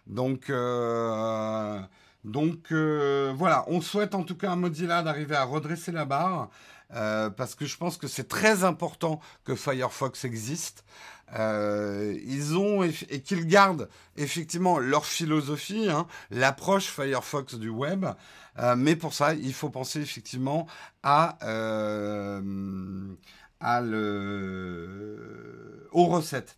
[0.06, 0.50] Donc
[2.24, 6.50] donc euh, voilà, on souhaite en tout cas à Mozilla d'arriver à redresser la barre.
[6.94, 10.84] Euh, parce que je pense que c'est très important que Firefox existe.
[11.34, 18.06] Euh, ils ont et qu'ils gardent effectivement leur philosophie, hein, l'approche Firefox du web,
[18.76, 20.68] mais pour ça, il faut penser effectivement
[21.02, 21.38] à,
[23.60, 26.56] à le, aux recettes.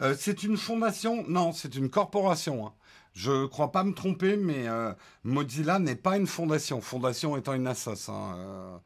[0.00, 1.24] Euh, c'est une fondation?
[1.28, 2.66] Non, c'est une corporation.
[2.66, 2.72] Hein.
[3.14, 6.80] Je ne crois pas me tromper, mais euh, Mozilla n'est pas une fondation.
[6.80, 8.08] Fondation étant une assoce.
[8.08, 8.80] Hein,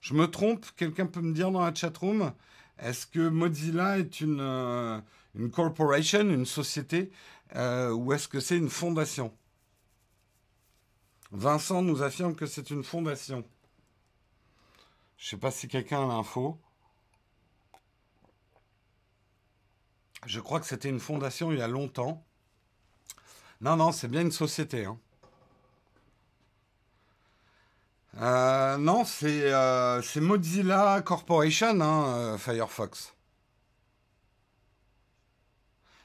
[0.00, 0.66] je me trompe?
[0.76, 2.32] Quelqu'un peut me dire dans la chatroom?
[2.78, 5.02] Est-ce que Mozilla est une,
[5.34, 7.10] une corporation, une société,
[7.54, 9.32] ou est-ce que c'est une fondation?
[11.30, 13.44] Vincent nous affirme que c'est une fondation.
[15.16, 16.60] Je ne sais pas si quelqu'un a l'info.
[20.26, 22.24] Je crois que c'était une fondation il y a longtemps.
[23.64, 24.84] Non, non, c'est bien une société.
[24.84, 24.98] Hein.
[28.20, 33.14] Euh, non, euh, c'est Mozilla Corporation, hein, euh, Firefox.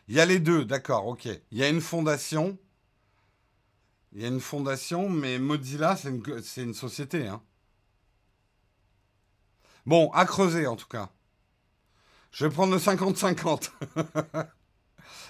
[0.07, 1.25] Il y a les deux, d'accord, ok.
[1.51, 2.57] Il y a une fondation.
[4.13, 7.27] Il y a une fondation, mais Mozilla, c'est une, société.
[7.27, 7.41] Hein.
[9.85, 11.09] Bon, à creuser en tout cas.
[12.31, 13.69] Je vais prendre le 50-50.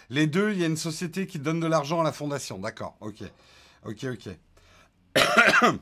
[0.10, 2.58] Les deux, il y a une société qui donne de l'argent à la fondation.
[2.58, 3.24] D'accord, ok.
[3.86, 4.30] Ok, ok.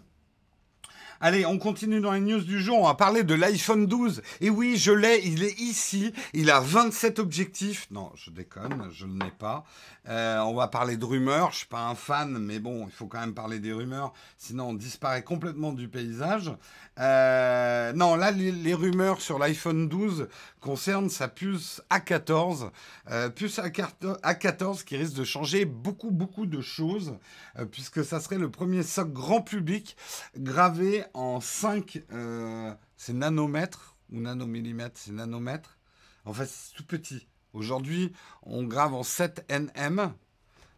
[1.20, 2.80] Allez, on continue dans les news du jour.
[2.80, 4.22] On va parler de l'iPhone 12.
[4.42, 6.14] Et oui, je l'ai, il est ici.
[6.34, 7.88] Il a 27 objectifs.
[7.90, 9.66] Non, je déconne, je ne l'ai pas.
[10.10, 11.52] Euh, on va parler de rumeurs.
[11.52, 14.14] Je suis pas un fan, mais bon, il faut quand même parler des rumeurs.
[14.38, 16.52] Sinon, on disparaît complètement du paysage.
[17.00, 20.30] Euh, non, là, les, rumeurs sur l'iPhone 12
[20.62, 22.70] concernent sa puce A14.
[23.12, 27.18] Euh, puce A14 qui risque de changer beaucoup, beaucoup de choses,
[27.72, 29.98] puisque ça serait le premier socle grand public
[30.38, 32.02] gravé en 5,
[32.96, 35.78] c'est nanomètres ou nanomillimètres, c'est nanomètres.
[36.26, 37.28] En fait, c'est tout petit.
[37.58, 40.14] Aujourd'hui, on grave en 7 nm.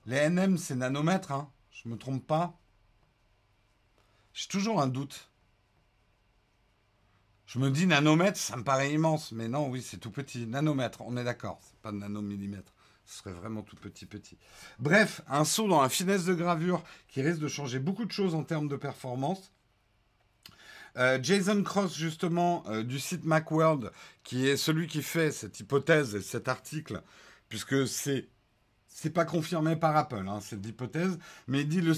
[0.06, 1.52] Les nm, c'est nanomètres, hein.
[1.72, 2.58] je ne me trompe pas.
[4.32, 5.30] J'ai toujours un doute.
[7.48, 10.48] Je me dis nanomètre, ça me paraît immense, mais non, oui, c'est tout petit.
[10.48, 12.74] Nanomètre, on est d'accord, c'est pas nanomillimètre.
[13.06, 14.38] Ce serait vraiment tout petit, petit.
[14.78, 18.36] Bref, un saut dans la finesse de gravure qui risque de changer beaucoup de choses
[18.36, 19.52] en termes de performance.
[21.00, 23.92] Euh, Jason Cross, justement, euh, du site Macworld,
[24.24, 27.02] qui est celui qui fait cette hypothèse et cet article,
[27.48, 28.28] puisque c'est
[28.88, 31.94] c'est pas confirmé par Apple, hein, cette hypothèse, mais il dit le,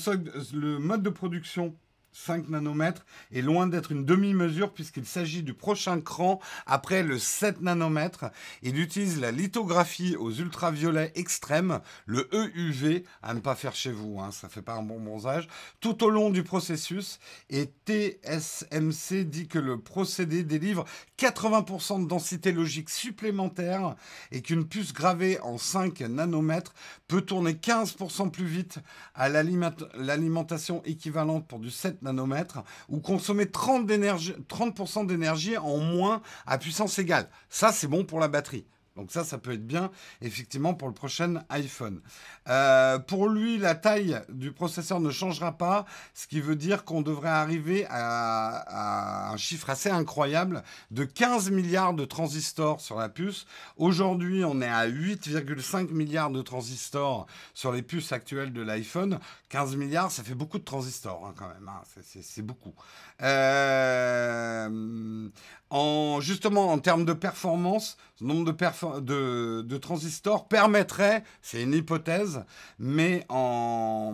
[0.53, 1.75] le mode de production
[2.13, 7.61] 5 nanomètres est loin d'être une demi-mesure puisqu'il s'agit du prochain cran après le 7
[7.61, 8.25] nanomètres.
[8.61, 14.19] Il utilise la lithographie aux ultraviolets extrêmes, le EUV, à ne pas faire chez vous,
[14.19, 15.47] hein, ça fait pas un bon bronzage,
[15.79, 17.19] tout au long du processus.
[17.49, 20.85] Et TSMC dit que le procédé délivre
[21.17, 23.95] 80% de densité logique supplémentaire
[24.31, 26.73] et qu'une puce gravée en 5 nanomètres
[27.07, 28.79] peut tourner 15% plus vite
[29.13, 36.21] à l'alimentation équivalente pour du 7 nanomètres ou consommer 30%, d'énergie, 30 d'énergie en moins
[36.45, 37.29] à puissance égale.
[37.49, 38.65] Ça, c'est bon pour la batterie.
[38.97, 39.89] Donc ça, ça peut être bien,
[40.21, 42.01] effectivement, pour le prochain iPhone.
[42.49, 47.01] Euh, pour lui, la taille du processeur ne changera pas, ce qui veut dire qu'on
[47.01, 53.45] devrait arriver à, un chiffre assez incroyable de 15 milliards de transistors sur la puce.
[53.77, 59.19] Aujourd'hui, on est à 8,5 milliards de transistors sur les puces actuelles de l'iPhone.
[59.49, 61.69] 15 milliards, ça fait beaucoup de transistors hein, quand même.
[61.69, 61.81] Hein.
[62.21, 62.73] C'est beaucoup.
[63.21, 65.29] Euh,
[65.71, 72.43] en, justement, en termes de performance, ce nombre de, transistors permettrait, c'est une hypothèse,
[72.77, 74.13] mais en,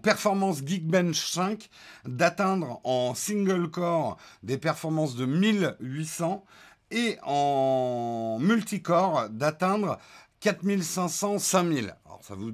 [0.00, 1.68] performance Geekbench 5,
[2.06, 6.44] d'atteindre en single core des performances de 1800
[6.92, 9.98] et en multicore d'atteindre
[10.38, 11.96] 4500, 5000.
[12.06, 12.52] Alors ça vous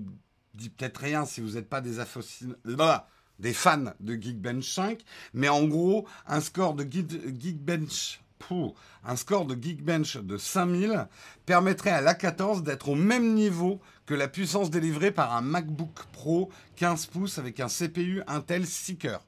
[0.55, 3.03] dit peut-être rien si vous n'êtes pas des aficionados
[3.39, 5.01] des fans de Geekbench 5,
[5.33, 8.21] mais en gros, un score de Geekbench
[9.05, 11.09] un score de Geekbench de 5000
[11.47, 16.51] permettrait à l'A14 d'être au même niveau que la puissance délivrée par un MacBook Pro
[16.77, 19.21] 15 pouces avec un CPU Intel Seeker.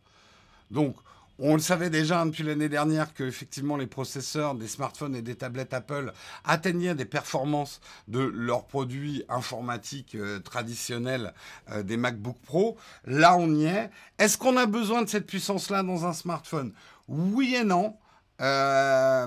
[0.71, 0.97] Donc,
[1.39, 5.35] on le savait déjà depuis l'année dernière que effectivement les processeurs des smartphones et des
[5.35, 6.13] tablettes Apple
[6.45, 11.35] atteignaient des performances de leurs produits informatiques euh, traditionnels
[11.71, 12.77] euh, des MacBook Pro.
[13.05, 13.91] Là, on y est.
[14.19, 16.73] Est-ce qu'on a besoin de cette puissance-là dans un smartphone?
[17.09, 17.97] Oui et non.
[18.41, 19.27] Euh,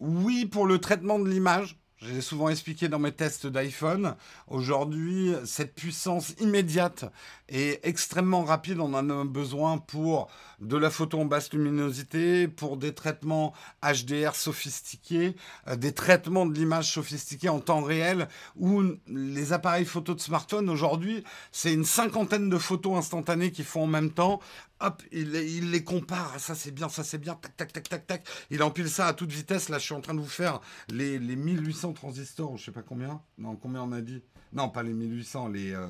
[0.00, 1.77] oui pour le traitement de l'image.
[2.00, 4.14] J'ai souvent expliqué dans mes tests d'iPhone.
[4.46, 7.06] Aujourd'hui, cette puissance immédiate
[7.48, 10.28] et extrêmement rapide, on en a besoin pour
[10.60, 15.36] de la photo en basse luminosité, pour des traitements HDR sophistiqués,
[15.68, 20.68] euh, des traitements de l'image sophistiqués en temps réel, où les appareils photo de smartphone
[20.68, 24.40] aujourd'hui, c'est une cinquantaine de photos instantanées qu'ils font en même temps.
[24.80, 28.28] Hop, il, les compare, ça c'est bien, ça c'est bien, tac, tac, tac, tac, tac.
[28.50, 29.68] Il empile ça à toute vitesse.
[29.68, 32.82] Là, je suis en train de vous faire les, les 1800 transistors, je sais pas
[32.82, 33.20] combien.
[33.38, 34.22] Non, combien on a dit?
[34.52, 35.72] Non, pas les 1800, les...
[35.72, 35.88] Euh,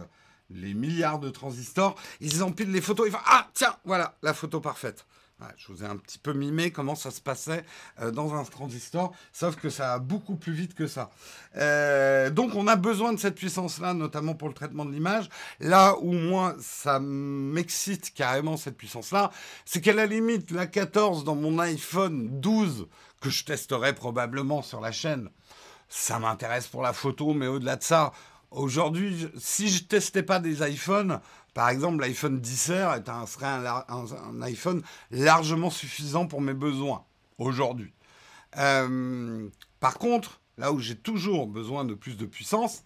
[0.51, 4.61] les milliards de transistors, ils empilent les photos, ils font Ah, tiens, voilà, la photo
[4.61, 5.05] parfaite.
[5.57, 7.65] je vous ai un petit peu mimé comment ça se passait
[8.01, 11.11] euh, dans un transistor, sauf que ça va beaucoup plus vite que ça.
[11.57, 15.29] Euh, donc on a besoin de cette puissance-là, notamment pour le traitement de l'image.
[15.61, 19.31] Là où moi, ça m'excite carrément cette puissance-là,
[19.65, 22.89] c'est qu'à la limite, la 14 dans mon iPhone 12,
[23.21, 25.29] que je testerai probablement sur la chaîne,
[25.89, 28.13] ça m'intéresse pour la photo, mais au-delà de ça,
[28.51, 31.21] Aujourd'hui, si je testais pas des iPhones,
[31.53, 37.05] par exemple, l'iPhone 10 serait un, iPhone largement suffisant pour mes besoins
[37.37, 37.93] aujourd'hui.
[38.57, 39.49] Euh,
[39.81, 42.85] par contre, là où j'ai toujours besoin de plus de puissance,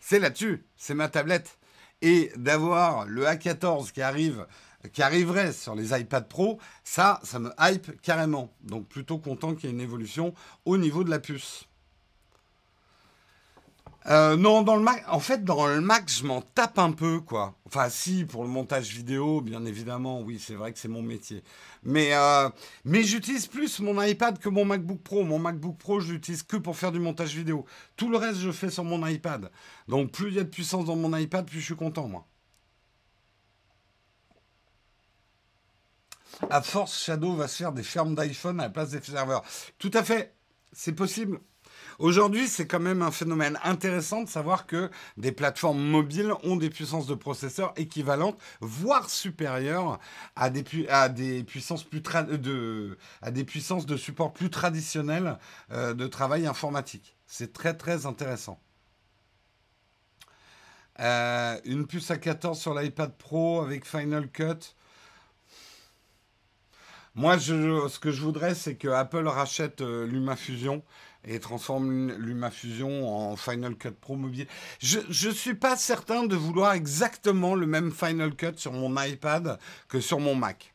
[0.00, 1.58] c'est là-dessus, c'est ma tablette.
[2.02, 4.46] Et d'avoir le A14 qui arrive,
[4.92, 8.52] qui arriverait sur les iPad Pro, ça, ça me hype carrément.
[8.62, 11.66] Donc plutôt content qu'il y ait une évolution au niveau de la puce.
[14.08, 17.20] Euh, non, dans le Mac, en fait, dans le Mac, je m'en tape un peu,
[17.20, 17.56] quoi.
[17.66, 21.42] Enfin, si, pour le montage vidéo, bien évidemment, oui, c'est vrai que c'est mon métier.
[21.82, 22.48] Mais, euh,
[22.84, 25.24] mais j'utilise plus mon iPad que mon MacBook Pro.
[25.24, 27.64] Mon MacBook Pro, je l'utilise que pour faire du montage vidéo.
[27.96, 29.50] Tout le reste, je fais sur mon iPad.
[29.88, 32.26] Donc, plus il y a de puissance dans mon iPad, plus je suis content, moi.
[36.50, 39.42] À force, Shadow va se faire des fermes d'iPhone à la place des serveurs.
[39.78, 40.34] Tout à fait,
[40.72, 41.40] c'est possible.
[41.98, 46.68] Aujourd'hui, c'est quand même un phénomène intéressant de savoir que des plateformes mobiles ont des
[46.68, 49.98] puissances de processeurs équivalentes, voire supérieures
[50.34, 50.62] à des,
[51.44, 55.38] puissances plus de, à des puissances de support plus traditionnelles
[55.72, 57.16] euh, de travail informatique.
[57.26, 58.60] C'est très très intéressant.
[61.00, 64.74] Euh, une puce à 14 sur l'iPad Pro avec Final Cut.
[67.14, 70.82] Moi, ce que je voudrais, c'est que Apple rachète euh, LumaFusion
[71.26, 74.46] et transforme LumaFusion en Final Cut Pro mobile.
[74.80, 79.58] Je ne suis pas certain de vouloir exactement le même Final Cut sur mon iPad
[79.88, 80.72] que sur mon Mac.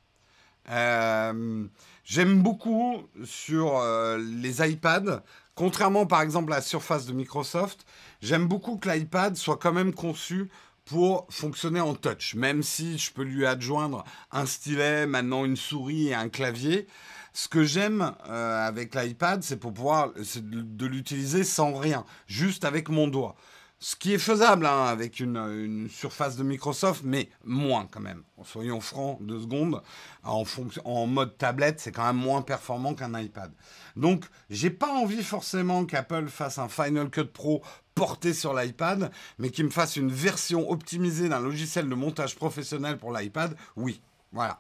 [0.69, 1.65] Euh,
[2.03, 5.23] j'aime beaucoup sur euh, les iPads,
[5.55, 7.85] contrairement par exemple à la surface de Microsoft,
[8.21, 10.49] j'aime beaucoup que l'iPad soit quand même conçu
[10.85, 16.09] pour fonctionner en touch, même si je peux lui adjoindre un stylet, maintenant une souris
[16.09, 16.87] et un clavier.
[17.33, 22.89] Ce que j'aime euh, avec l'iPad, c'est pour pouvoir de, l'utiliser sans rien, juste avec
[22.89, 23.35] mon doigt.
[23.79, 28.21] Ce qui est faisable hein, avec une, surface de Microsoft, mais moins quand même.
[28.43, 29.81] Soyons francs, deux secondes.
[30.23, 30.43] En,
[30.83, 33.51] en mode tablette, c'est quand même moins performant qu'un iPad.
[33.95, 37.63] Donc, j'ai pas envie forcément qu'Apple fasse un Final Cut Pro
[37.95, 42.97] porté sur l'iPad, mais qu'il me fasse une version optimisée d'un logiciel de montage professionnel
[42.97, 43.55] pour l'iPad.
[43.75, 44.59] Oui, voilà.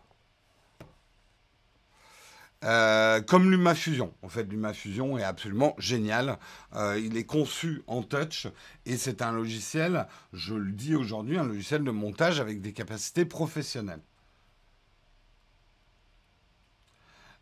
[2.63, 4.13] Euh, comme LumaFusion.
[4.21, 6.37] En fait, LumaFusion est absolument génial.
[6.75, 8.47] Euh, il est conçu en touch
[8.85, 13.25] et c'est un logiciel, je le dis aujourd'hui, un logiciel de montage avec des capacités
[13.25, 14.01] professionnelles.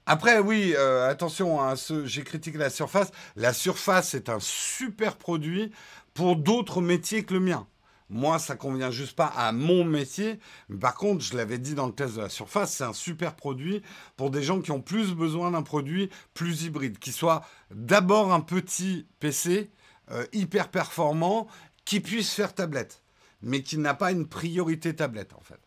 [0.06, 3.12] Après, oui, euh, attention, hein, j'ai critiqué la surface.
[3.36, 5.72] La surface est un super produit
[6.14, 7.68] pour d'autres métiers que le mien.
[8.10, 10.40] Moi, ça convient juste pas à mon métier.
[10.80, 13.84] par contre, je l'avais dit dans le test de la surface, c'est un super produit
[14.18, 18.42] pour des gens qui ont plus besoin d'un produit plus hybride, qui soit d'abord un
[18.42, 19.70] petit PC
[20.12, 21.48] euh, hyper performant,
[21.86, 23.04] qui puisse faire tablette,
[23.42, 25.60] mais qui n'a pas une priorité tablette en fait.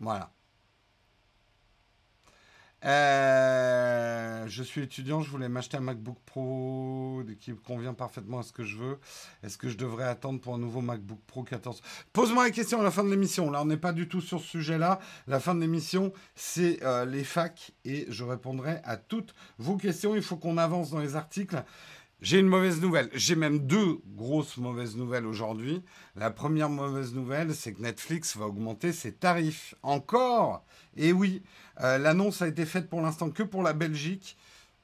[0.00, 0.32] Voilà.
[2.84, 8.52] Euh, je suis étudiant, je voulais m'acheter un MacBook Pro qui convient parfaitement à ce
[8.52, 8.98] que je veux.
[9.42, 11.80] Est-ce que je devrais attendre pour un nouveau MacBook Pro 14
[12.12, 13.50] Pose-moi la question à la fin de l'émission.
[13.50, 14.98] Là, on n'est pas du tout sur ce sujet-là.
[15.28, 20.16] La fin de l'émission, c'est euh, les facs et je répondrai à toutes vos questions.
[20.16, 21.62] Il faut qu'on avance dans les articles.
[22.22, 23.10] J'ai une mauvaise nouvelle.
[23.14, 25.82] J'ai même deux grosses mauvaises nouvelles aujourd'hui.
[26.14, 29.74] La première mauvaise nouvelle, c'est que Netflix va augmenter ses tarifs.
[29.82, 30.64] Encore?
[30.96, 31.42] Et oui,
[31.80, 34.36] euh, l'annonce a été faite pour l'instant que pour la Belgique,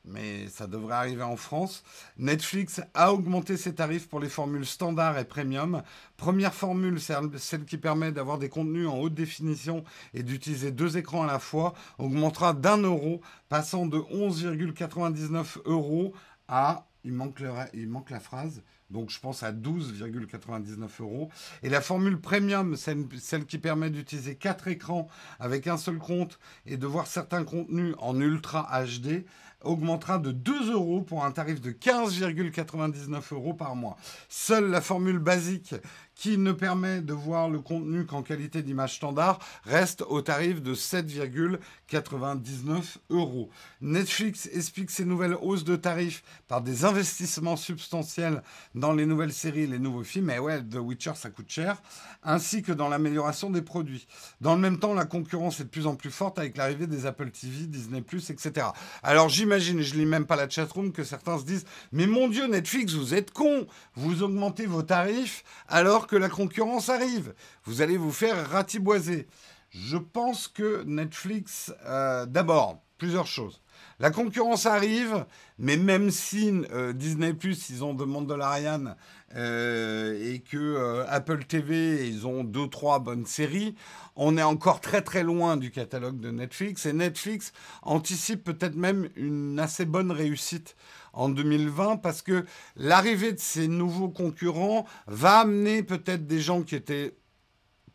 [0.04, 1.84] mais ça devrait arriver en France.
[2.16, 5.84] Netflix a augmenté ses tarifs pour les formules standard et premium.
[6.16, 11.22] Première formule, celle qui permet d'avoir des contenus en haute définition et d'utiliser deux écrans
[11.22, 16.14] à la fois, augmentera d'un euro, passant de 11,99 euros
[16.48, 17.42] à il manque,
[17.72, 18.62] il manque la phrase.
[18.90, 21.30] Donc je pense à 12,99 euros.
[21.62, 25.08] Et la formule premium, celle, celle qui permet d'utiliser quatre écrans
[25.40, 29.24] avec un seul compte et de voir certains contenus en ultra HD,
[29.62, 33.96] augmentera de 2 euros pour un tarif de 15,99 euros par mois.
[34.28, 35.74] Seule la formule basique
[36.18, 40.74] qui ne permet de voir le contenu qu'en qualité d'image standard, reste au tarif de
[40.74, 43.48] 7,99 euros.
[43.80, 48.42] Netflix explique ces nouvelles hausses de tarifs par des investissements substantiels
[48.74, 50.30] dans les nouvelles séries les nouveaux films.
[50.30, 51.80] Et ouais, The Witcher, ça coûte cher,
[52.24, 54.08] ainsi que dans l'amélioration des produits.
[54.40, 57.06] Dans le même temps, la concurrence est de plus en plus forte avec l'arrivée des
[57.06, 58.66] Apple TV, Disney+, etc.
[59.04, 62.48] Alors j'imagine, je lis même pas la chatroom, que certains se disent, mais mon Dieu,
[62.48, 67.34] Netflix, vous êtes con, vous augmentez vos tarifs alors que la concurrence arrive.
[67.64, 69.28] Vous allez vous faire ratiboiser.
[69.70, 73.60] Je pense que Netflix, euh, d'abord, plusieurs choses.
[74.00, 75.26] La concurrence arrive,
[75.58, 78.96] mais même si euh, Disney Plus, ils ont de Mandalorian
[79.36, 83.74] euh, et que Apple TV, ils ont deux trois bonnes séries,
[84.16, 86.86] on est encore très très loin du catalogue de Netflix.
[86.86, 87.52] Et Netflix
[87.82, 90.74] anticipe peut-être même une assez bonne réussite
[91.12, 92.44] en 2020 parce que
[92.76, 97.16] l'arrivée de ces nouveaux concurrents va amener peut-être des gens qui étaient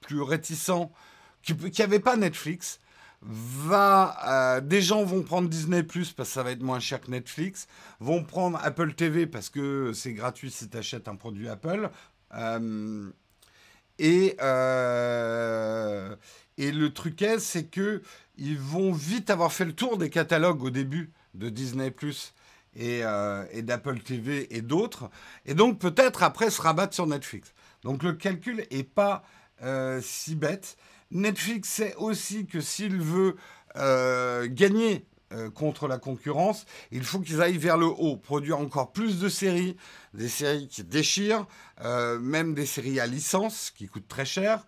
[0.02, 0.92] plus réticents,
[1.42, 2.80] qui n'avaient pas Netflix.
[3.26, 7.00] Va, euh, des gens vont prendre Disney Plus parce que ça va être moins cher
[7.00, 7.68] que Netflix,
[8.02, 11.90] vont prendre Apple TV parce que c'est gratuit si tu achètes un produit Apple.
[12.34, 13.10] Euh,
[14.00, 16.16] et, euh,
[16.58, 18.02] et le truc est, c'est que
[18.38, 22.34] ils vont vite avoir fait le tour des catalogues au début de Disney Plus.
[22.80, 25.10] Euh, et, d'Apple TV et d'autres.
[25.46, 27.54] Et donc peut-être après se rabattre sur Netflix.
[27.84, 29.24] Donc le calcul est pas
[29.62, 30.78] euh, si bête.
[31.12, 33.36] Netflix sait aussi que s'il veut
[33.76, 35.06] euh, gagner
[35.56, 39.76] contre la concurrence, il faut qu'ils aillent vers le haut, produire encore plus de séries,
[40.14, 41.48] des séries qui déchirent,
[41.84, 44.64] même des séries à licence qui coûtent très cher,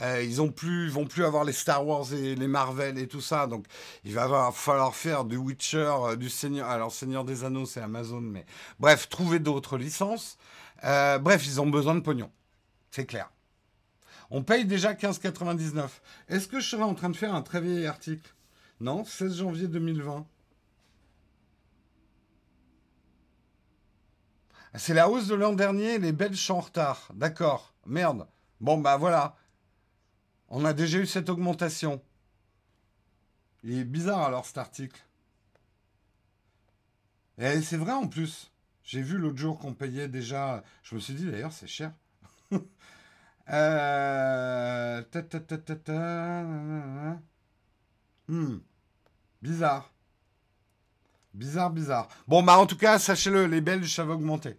[0.00, 3.20] euh, ils ont plus, vont plus avoir les Star Wars et les Marvel et tout
[3.20, 3.46] ça.
[3.46, 3.66] Donc,
[4.04, 6.68] il va falloir faire du Witcher, euh, du Seigneur.
[6.68, 8.46] Alors, Seigneur des Anneaux, c'est Amazon, mais
[8.78, 10.38] bref, trouver d'autres licences.
[10.84, 12.30] Euh, bref, ils ont besoin de pognon.
[12.90, 13.30] C'est clair.
[14.30, 15.88] On paye déjà 15,99.
[16.28, 18.34] Est-ce que je serais en train de faire un très vieil article?
[18.80, 20.26] Non, 16 janvier 2020.
[24.74, 27.08] C'est la hausse de l'an dernier, les Belges sont en retard.
[27.14, 27.72] D'accord.
[27.86, 28.26] Merde.
[28.60, 29.34] Bon, bah voilà.
[30.48, 32.02] On a déjà eu cette augmentation.
[33.62, 35.04] Il est bizarre alors cet article.
[37.38, 38.50] Et c'est vrai en plus.
[38.82, 40.64] J'ai vu l'autre jour qu'on payait déjà.
[40.82, 41.92] Je me suis dit d'ailleurs c'est cher.
[43.50, 45.02] euh...
[48.28, 48.58] Hmm.
[49.42, 49.92] Bizarre.
[51.34, 52.08] Bizarre, bizarre.
[52.26, 54.58] Bon, bah en tout cas, sachez-le, les Belges, va augmenter.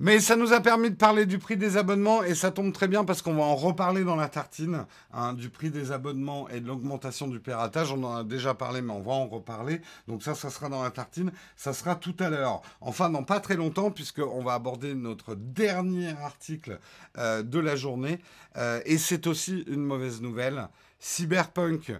[0.00, 2.88] Mais ça nous a permis de parler du prix des abonnements et ça tombe très
[2.88, 6.58] bien parce qu'on va en reparler dans la tartine hein, du prix des abonnements et
[6.60, 7.92] de l'augmentation du piratage.
[7.92, 9.80] On en a déjà parlé, mais on va en reparler.
[10.08, 11.30] Donc ça, ça sera dans la tartine.
[11.54, 12.60] Ça sera tout à l'heure.
[12.80, 16.80] Enfin, dans pas très longtemps puisqu'on va aborder notre dernier article
[17.18, 18.18] euh, de la journée.
[18.56, 20.68] Euh, et c'est aussi une mauvaise nouvelle.
[20.98, 21.92] Cyberpunk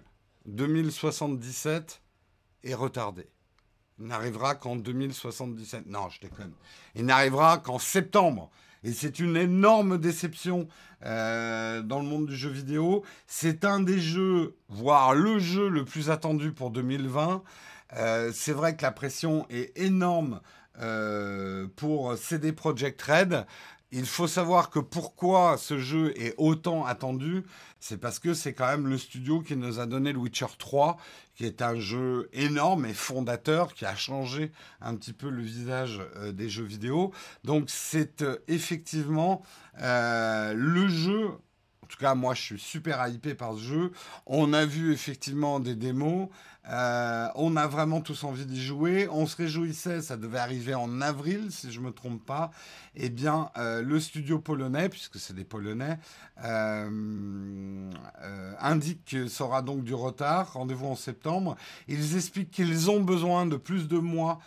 [0.47, 2.01] 2077
[2.65, 3.29] est retardé.
[3.97, 5.85] N'arrivera qu'en 2077.
[5.87, 6.51] Non, je déconne.
[6.95, 8.51] Il n'arrivera qu'en septembre.
[8.83, 10.67] Et c'est une énorme déception
[11.05, 13.03] euh, dans le monde du jeu vidéo.
[13.25, 17.41] C'est un des jeux, voire le jeu le plus attendu pour 2020.
[17.93, 20.41] Euh, c'est vrai que la pression est énorme
[20.81, 23.45] euh, pour CD Projekt Red.
[23.91, 27.43] Il faut savoir que pourquoi ce jeu est autant attendu,
[27.87, 30.97] c'est parce que c'est quand même le studio qui nous a donné le Witcher 3,
[31.35, 36.01] qui est un jeu énorme et fondateur, qui a changé un petit peu le visage
[36.15, 37.13] euh, des jeux vidéo.
[37.43, 39.43] Donc c'est euh, effectivement
[39.81, 41.29] euh, le jeu
[41.85, 43.91] en tout cas, moi, je suis super hypé par ce jeu.
[44.25, 46.29] On a vu effectivement des démos.
[46.67, 49.07] Euh, on a vraiment tous envie d'y jouer.
[49.11, 52.49] On se réjouissait, ça devait arriver en avril, si je ne me trompe pas.
[52.95, 55.99] Eh bien, euh, le studio polonais, puisque c'est des Polonais,
[56.43, 57.91] euh,
[58.59, 60.53] indique qu'il sera donc du retard.
[60.53, 61.55] Rendez-vous en septembre.
[61.87, 64.39] Ils expliquent qu'ils ont besoin de plus de mois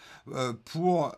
[0.65, 1.15] pour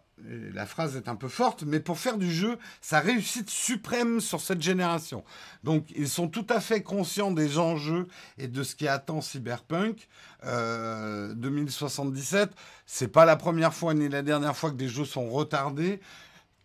[0.53, 4.41] la phrase est un peu forte, mais pour faire du jeu sa réussite suprême sur
[4.41, 5.25] cette génération.
[5.65, 8.07] Donc ils sont tout à fait conscients des enjeux
[8.39, 10.09] et de ce qui attend Cyberpunk
[10.45, 12.51] euh, 2077.
[12.87, 16.01] C'est pas la première fois ni la dernière fois que des jeux sont retardés.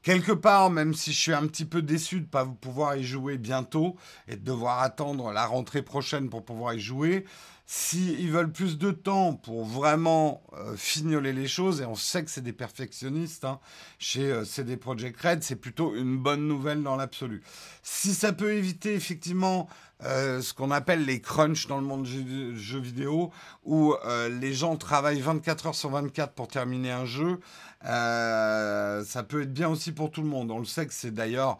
[0.06, 3.04] Quelque part, même si je suis un petit peu déçu de ne pas pouvoir y
[3.04, 3.96] jouer bientôt
[4.28, 7.26] et de devoir attendre la rentrée prochaine pour pouvoir y jouer,
[7.68, 12.30] S'ils veulent plus de temps pour vraiment euh, fignoler les choses, et on sait que
[12.30, 13.60] c'est des perfectionnistes hein,
[13.98, 17.42] chez euh, CD Projekt Red, c'est plutôt une bonne nouvelle dans l'absolu.
[17.82, 19.68] Si ça peut éviter effectivement
[20.04, 23.32] euh, ce qu'on appelle les crunchs dans le monde du jeu, vidéo,
[23.64, 23.96] où
[24.30, 27.40] les gens travaillent 24 heures sur 24 pour terminer un jeu,
[27.82, 30.52] ça peut être bien aussi pour tout le monde.
[30.52, 31.58] On le sait que c'est d'ailleurs,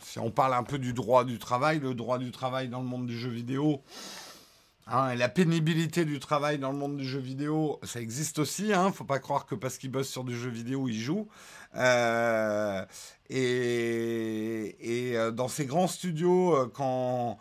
[0.00, 2.86] si on parle un peu du droit du travail, le droit du travail dans le
[2.86, 3.82] monde du jeu vidéo,
[4.90, 8.72] Hein, la pénibilité du travail dans le monde du jeu vidéo, ça existe aussi.
[8.72, 8.90] Hein.
[8.90, 11.28] Faut pas croire que parce qu'ils bossent sur du jeu vidéo, ils jouent.
[11.76, 12.86] Euh,
[13.28, 17.38] et, euh, dans ces grands studios, euh, quand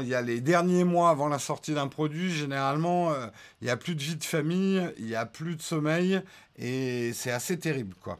[0.00, 3.12] il y a les derniers mois avant la sortie d'un produit, généralement,
[3.60, 6.22] il n'y a plus de vie de famille, il n'y a plus de sommeil,
[6.56, 8.18] et c'est assez terrible, quoi.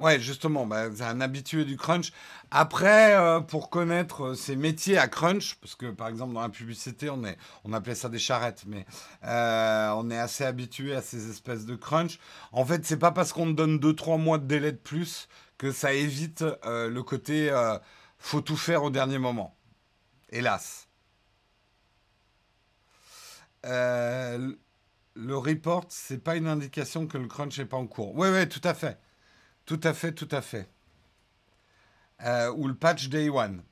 [0.00, 2.12] Ouais, justement, bah, c'est un habitué du crunch.
[2.50, 6.48] Après, euh, pour connaître euh, ces métiers à crunch, parce que par exemple dans la
[6.48, 8.84] publicité, on, est, on appelait ça des charrettes, mais
[9.24, 12.18] euh, on est assez habitué à ces espèces de crunch.
[12.52, 15.28] En fait, c'est pas parce qu'on te donne 2-3 mois de délai de plus
[15.58, 17.52] que ça évite le côté
[18.18, 19.56] faut tout faire au dernier moment.
[20.30, 20.88] Hélas.
[23.64, 24.56] le
[25.36, 28.14] report, c'est pas une indication que le crunch n'est pas en cours.
[28.16, 28.98] Oui, oui, tout à fait.
[29.66, 30.68] Tout à fait, tout à fait.
[32.24, 33.62] Euh, ou le patch Day One.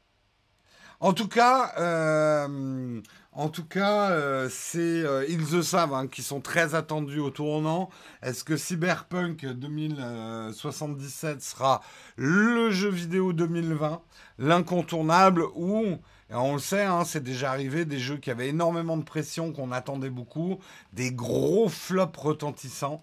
[1.00, 3.00] En tout cas, euh,
[3.32, 7.88] en tout cas, euh, c'est ils le savent, hein, qui sont très attendus au tournant.
[8.22, 11.80] Est-ce que Cyberpunk 2077 sera
[12.16, 14.02] le jeu vidéo 2020,
[14.38, 15.96] l'incontournable, ou
[16.28, 19.72] on le sait, hein, c'est déjà arrivé, des jeux qui avaient énormément de pression, qu'on
[19.72, 20.58] attendait beaucoup,
[20.92, 23.02] des gros flops retentissants.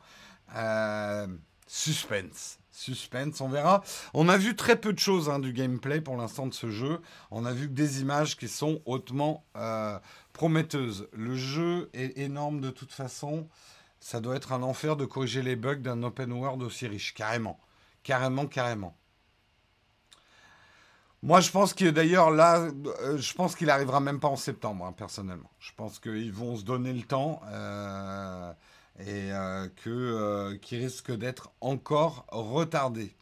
[1.67, 2.59] suspense.
[2.77, 3.83] Suspense, on verra.
[4.13, 7.01] On a vu très peu de choses hein, du gameplay pour l'instant de ce jeu.
[7.31, 9.97] On a vu que des images qui sont hautement euh,
[10.31, 11.09] prometteuses.
[11.11, 13.47] Le jeu est énorme de toute façon.
[13.99, 17.15] Ça doit être un enfer de corriger les bugs d'un open world aussi riche.
[17.15, 17.59] Carrément.
[18.03, 18.95] Carrément, carrément.
[21.23, 24.85] Moi, je pense que d'ailleurs, là, euh, je pense qu'il arrivera même pas en septembre,
[24.85, 25.49] hein, personnellement.
[25.57, 27.41] Je pense qu'ils vont se donner le temps.
[27.47, 28.53] Euh,
[28.99, 33.13] et euh, que, euh, qui risque d'être encore retardé.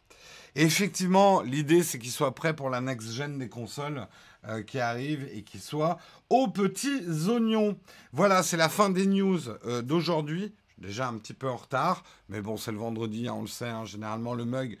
[0.54, 4.06] effectivement, l'idée, c'est qu'il soit prêt pour la next-gen des consoles
[4.48, 5.98] euh, qui arrivent et qu'il soit
[6.30, 7.78] aux petits oignons.
[8.12, 9.40] Voilà, c'est la fin des news
[9.82, 10.54] d'aujourd'hui.
[10.78, 13.68] Déjà un petit peu en retard, mais bon, c'est le vendredi, hein, on le sait,
[13.68, 14.78] hein, généralement le mug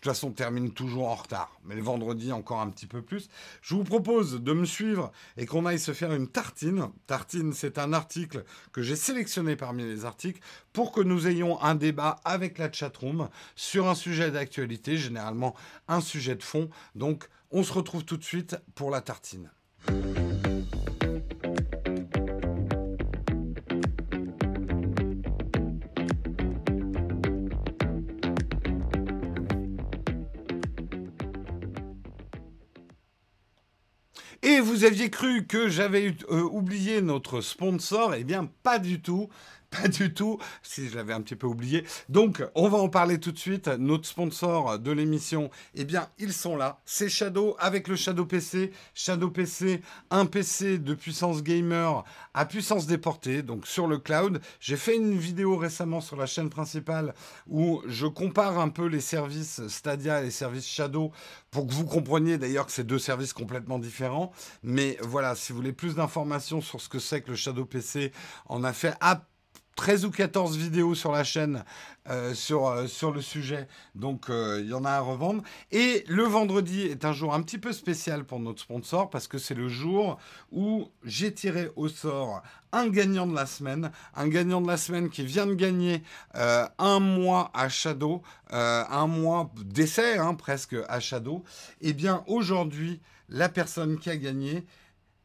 [0.00, 3.28] toute façon, on termine toujours en retard, mais le vendredi encore un petit peu plus.
[3.62, 6.88] Je vous propose de me suivre et qu'on aille se faire une tartine.
[7.06, 10.40] Tartine, c'est un article que j'ai sélectionné parmi les articles
[10.72, 15.54] pour que nous ayons un débat avec la chatroom sur un sujet d'actualité, généralement
[15.88, 16.70] un sujet de fond.
[16.94, 19.50] Donc, on se retrouve tout de suite pour la tartine.
[34.78, 38.14] Vous aviez cru que j'avais euh, oublié notre sponsor?
[38.14, 39.28] Eh bien, pas du tout.
[39.70, 41.84] Pas du tout, si je l'avais un petit peu oublié.
[42.08, 43.68] Donc, on va en parler tout de suite.
[43.68, 46.80] Notre sponsor de l'émission, eh bien, ils sont là.
[46.86, 48.72] C'est Shadow avec le Shadow PC.
[48.94, 54.40] Shadow PC, un PC de puissance gamer à puissance déportée, donc sur le cloud.
[54.60, 57.14] J'ai fait une vidéo récemment sur la chaîne principale
[57.46, 61.12] où je compare un peu les services Stadia et les services Shadow
[61.50, 64.32] pour que vous compreniez d'ailleurs que c'est deux services complètement différents.
[64.62, 68.12] Mais voilà, si vous voulez plus d'informations sur ce que c'est que le Shadow PC,
[68.48, 69.26] on a fait à
[69.78, 71.62] 13 ou 14 vidéos sur la chaîne
[72.10, 73.68] euh, sur, euh, sur le sujet.
[73.94, 75.44] Donc, euh, il y en a à revendre.
[75.70, 79.38] Et le vendredi est un jour un petit peu spécial pour notre sponsor parce que
[79.38, 80.18] c'est le jour
[80.50, 83.92] où j'ai tiré au sort un gagnant de la semaine.
[84.16, 86.02] Un gagnant de la semaine qui vient de gagner
[86.34, 91.44] un mois à Shadow, un mois d'essai hein, presque à Shadow.
[91.80, 94.66] Et eh bien, aujourd'hui, la personne qui a gagné,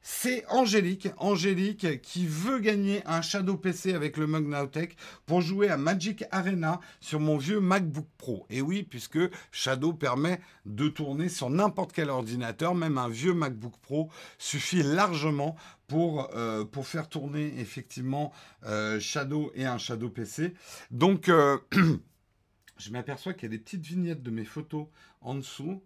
[0.06, 5.70] c'est Angélique, Angélique qui veut gagner un Shadow PC avec le Mug Nowtech pour jouer
[5.70, 8.45] à Magic Arena sur mon vieux MacBook Pro.
[8.49, 9.20] Et oui, puisque
[9.51, 15.56] Shadow permet de tourner sur n'importe quel ordinateur, même un vieux MacBook Pro suffit largement
[15.88, 18.34] pour, euh, faire tourner effectivement
[18.66, 20.54] euh, Shadow et un Shadow PC.
[20.91, 21.58] Donc, euh,
[22.78, 24.88] je m'aperçois qu'il y a des petites vignettes de mes photos
[25.22, 25.82] en dessous.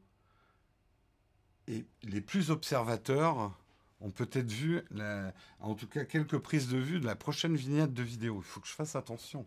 [1.68, 3.54] Et les plus observateurs
[4.02, 4.82] ont peut-être vu,
[5.60, 8.42] en tout cas quelques prises de vue de la prochaine vignette de vidéo.
[8.44, 9.46] Il faut que je fasse attention.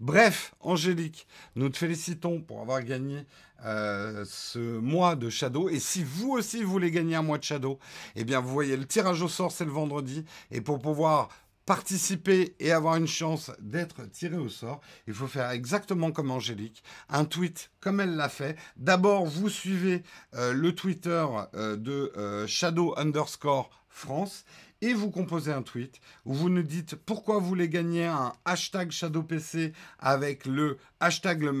[0.00, 3.26] Bref, Angélique, nous te félicitons pour avoir gagné
[3.64, 5.68] euh, ce mois de Shadow.
[5.68, 7.78] Et si vous aussi voulez gagner un mois de Shadow,
[8.16, 10.24] eh bien vous voyez le tirage au sort, c'est le vendredi.
[10.50, 11.28] Et pour pouvoir
[11.66, 16.82] participer et avoir une chance d'être tiré au sort, il faut faire exactement comme Angélique,
[17.08, 18.56] un tweet comme elle l'a fait.
[18.76, 20.02] D'abord, vous suivez
[20.34, 24.44] euh, le Twitter euh, de Shadow underscore France
[24.82, 28.90] et vous composez un tweet où vous nous dites pourquoi vous voulez gagner un hashtag
[28.90, 31.52] ShadowPC avec le hashtag le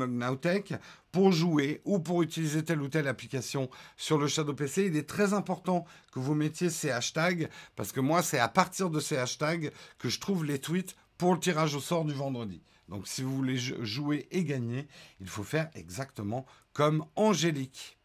[1.12, 4.86] pour jouer ou pour utiliser telle ou telle application sur le ShadowPC.
[4.86, 8.90] Il est très important que vous mettiez ces hashtags parce que moi, c'est à partir
[8.90, 12.60] de ces hashtags que je trouve les tweets pour le tirage au sort du vendredi.
[12.88, 14.88] Donc si vous voulez jouer et gagner,
[15.20, 17.96] il faut faire exactement comme Angélique.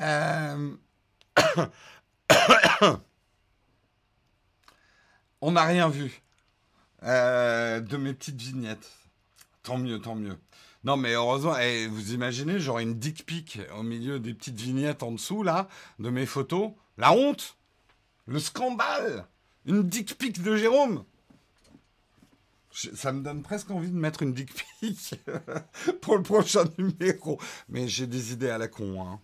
[0.00, 0.74] Euh...
[5.40, 6.22] On n'a rien vu
[7.02, 8.90] euh, de mes petites vignettes.
[9.62, 10.38] Tant mieux, tant mieux.
[10.84, 15.02] Non, mais heureusement, eh, vous imaginez, j'aurais une dick pic au milieu des petites vignettes
[15.02, 15.68] en dessous, là,
[15.98, 16.72] de mes photos.
[16.96, 17.56] La honte
[18.26, 19.26] Le scandale
[19.66, 21.04] Une dick pic de Jérôme
[22.94, 25.14] ça me donne presque envie de mettre une dick pic
[26.02, 27.40] pour le prochain numéro.
[27.68, 29.02] Mais j'ai des idées à la con.
[29.02, 29.20] Hein.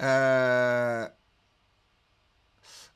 [0.00, 1.08] Euh,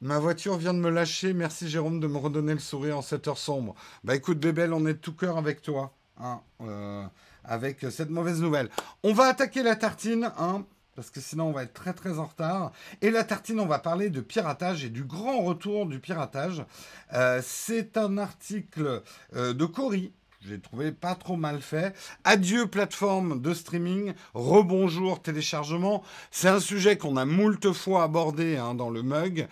[0.03, 1.35] Ma voiture vient de me lâcher.
[1.35, 3.75] Merci Jérôme de me redonner le sourire en cette heure sombre.
[4.03, 5.93] Bah écoute Bébel, on est de tout cœur avec toi.
[6.19, 7.05] Hein, euh,
[7.45, 8.69] avec cette mauvaise nouvelle.
[9.03, 12.27] On va attaquer la tartine, hein, parce que sinon on va être très très en
[12.27, 12.73] retard.
[13.03, 16.65] Et la tartine, on va parler de piratage et du grand retour du piratage.
[17.13, 19.03] Euh, c'est un article
[19.35, 21.95] euh, de Cory j'ai trouvé pas trop mal fait.
[22.25, 26.03] Adieu plateforme de streaming, rebonjour téléchargement.
[26.31, 29.49] C'est un sujet qu'on a moult fois abordé hein, dans le mug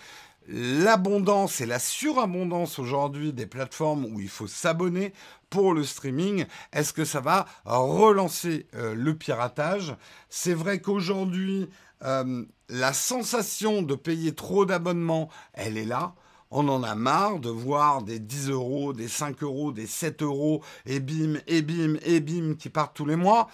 [0.48, 5.12] l'abondance et la surabondance aujourd'hui des plateformes où il faut s'abonner
[5.50, 9.94] pour le streaming, est-ce que ça va relancer euh, le piratage?
[10.28, 11.68] C'est vrai qu'aujourd'hui,
[12.02, 16.14] euh, la sensation de payer trop d'abonnements, elle est là.
[16.50, 20.62] On en a marre de voir des 10 euros, des 5 euros, des 7 euros,
[20.86, 23.48] et bim, et bim, et bim, qui partent tous les mois.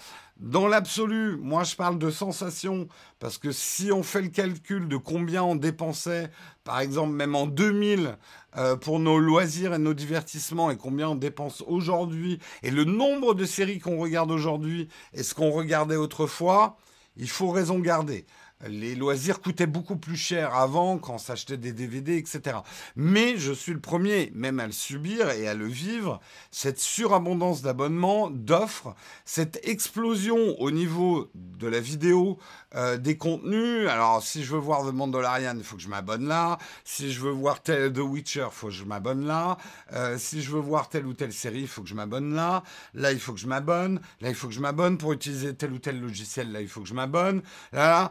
[0.45, 2.86] Dans l'absolu, moi je parle de sensation,
[3.18, 6.30] parce que si on fait le calcul de combien on dépensait,
[6.64, 8.18] par exemple même en 2000,
[8.59, 13.32] euh, pour nos loisirs et nos divertissements, et combien on dépense aujourd'hui, et le nombre
[13.32, 16.76] de séries qu'on regarde aujourd'hui, et ce qu'on regardait autrefois,
[17.16, 18.26] il faut raison garder
[18.69, 22.59] les loisirs coûtaient beaucoup plus cher avant quand on s'achetait des DVD, etc.
[22.97, 27.62] Mais je suis le premier même à le subir et à le vivre, cette surabondance
[27.62, 28.95] d'abonnements, d'offres,
[29.25, 32.39] cette explosion au niveau de la vidéo,
[32.75, 33.89] euh, des contenus.
[33.89, 36.59] Alors si je veux voir The Mandalorian, il faut que je m'abonne là.
[36.85, 39.59] Si je veux voir The Witcher, il faut que je m'abonne là.
[39.93, 42.62] Euh, si je veux voir telle ou telle série, il faut que je m'abonne là.
[42.95, 44.01] Là, il faut que je m'abonne.
[44.21, 46.53] Là, il faut que je m'abonne pour utiliser tel ou tel logiciel.
[46.53, 47.43] Là, il faut que je m'abonne.
[47.73, 48.11] Là, là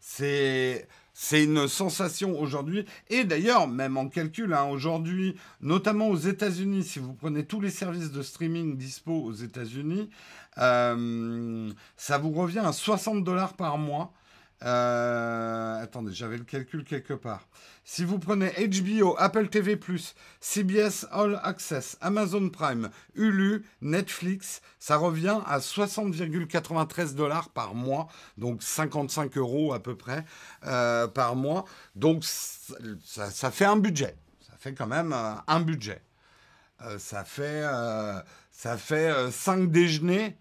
[0.00, 0.86] c'est
[1.16, 2.84] c'est une sensation aujourd'hui.
[3.08, 7.70] Et d'ailleurs, même en calcul, hein, aujourd'hui, notamment aux États-Unis, si vous prenez tous les
[7.70, 10.10] services de streaming dispo aux États-Unis,
[10.58, 14.12] euh, ça vous revient à 60 dollars par mois.
[14.64, 17.46] Euh, attendez, j'avais le calcul quelque part.
[17.84, 19.78] Si vous prenez HBO, Apple TV+,
[20.40, 28.08] CBS All Access, Amazon Prime, Hulu, Netflix, ça revient à 60,93 dollars par mois,
[28.38, 30.24] donc 55 euros à peu près
[30.66, 31.66] euh, par mois.
[31.94, 34.16] Donc ça, fait un budget.
[34.40, 36.00] Ça fait quand même euh, un budget.
[36.98, 37.64] ça fait
[38.50, 40.38] ça fait 5 déjeuners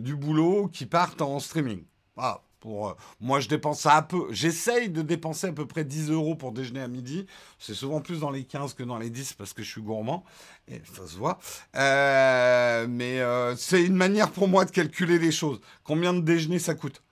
[0.00, 1.84] du boulot qui partent en streaming.
[2.16, 2.47] Voilà.
[2.60, 4.26] Pour, euh, moi, je dépense un peu.
[4.32, 7.26] J'essaye de dépenser à peu près 10 euros pour déjeuner à midi.
[7.58, 10.24] C'est souvent plus dans les 15 que dans les 10 parce que je suis gourmand.
[10.66, 11.38] Et ça se voit.
[11.76, 15.60] Euh, mais euh, c'est une manière pour moi de calculer les choses.
[15.84, 17.02] Combien de déjeuner ça coûte?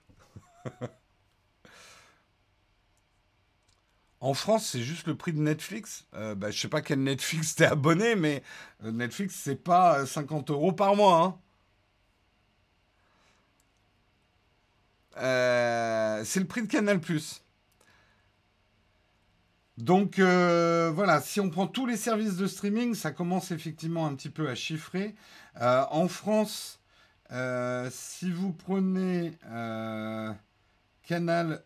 [4.19, 6.07] En France, c'est juste le prix de Netflix.
[6.11, 8.41] Bah, je sais pas quel Netflix t'es abonné, mais
[8.83, 11.21] Netflix, c'est pas 50 euros par mois.
[11.23, 11.39] Hein.
[15.17, 16.99] Euh, c'est le prix de Canal+.
[19.77, 24.15] Donc euh, voilà, si on prend tous les services de streaming, ça commence effectivement un
[24.15, 25.15] petit peu à chiffrer.
[25.61, 26.79] Euh, en France,
[27.91, 29.33] si vous prenez
[31.03, 31.61] Canal,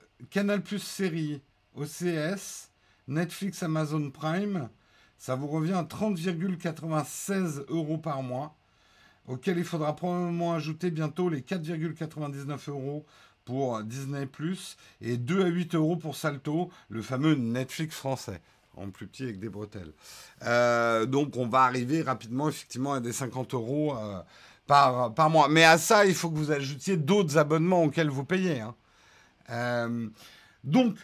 [0.63, 1.41] Plus série,
[1.75, 2.69] OCS,
[3.07, 4.69] Netflix, Amazon Prime,
[5.17, 8.55] ça vous revient à 30,96 euros par mois,
[9.27, 13.05] auquel il faudra probablement ajouter bientôt les 4,99 euros
[13.45, 14.25] pour Disney⁇
[15.01, 18.41] et 2 à 8 euros pour Salto, le fameux Netflix français,
[18.77, 19.91] en plus petit avec des bretelles.
[20.43, 24.21] Euh, donc on va arriver rapidement effectivement à des 50 euros euh,
[24.67, 25.47] par, par mois.
[25.49, 28.61] Mais à ça, il faut que vous ajoutiez d'autres abonnements auxquels vous payez.
[28.61, 28.75] Hein.
[29.49, 30.07] Euh,
[30.63, 30.95] donc,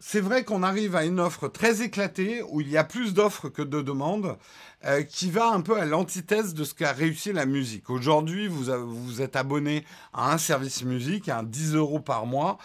[0.00, 3.48] c'est vrai qu'on arrive à une offre très éclatée, où il y a plus d'offres
[3.48, 4.38] que de demandes,
[4.84, 7.90] euh, qui va un peu à l'antithèse de ce qu'a réussi la musique.
[7.90, 12.58] Aujourd'hui, vous, vous êtes abonné à un service musique, à un 10 euros par mois,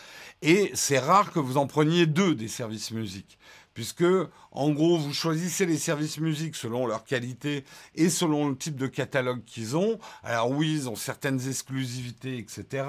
[0.44, 3.40] et c'est rare que vous en preniez deux des services musique.
[3.74, 4.06] Puisque,
[4.52, 7.66] en gros, vous choisissez les services musique selon leur qualité
[7.96, 9.98] et selon le type de catalogue qu'ils ont.
[10.22, 12.86] Alors oui, ils ont certaines exclusivités, etc.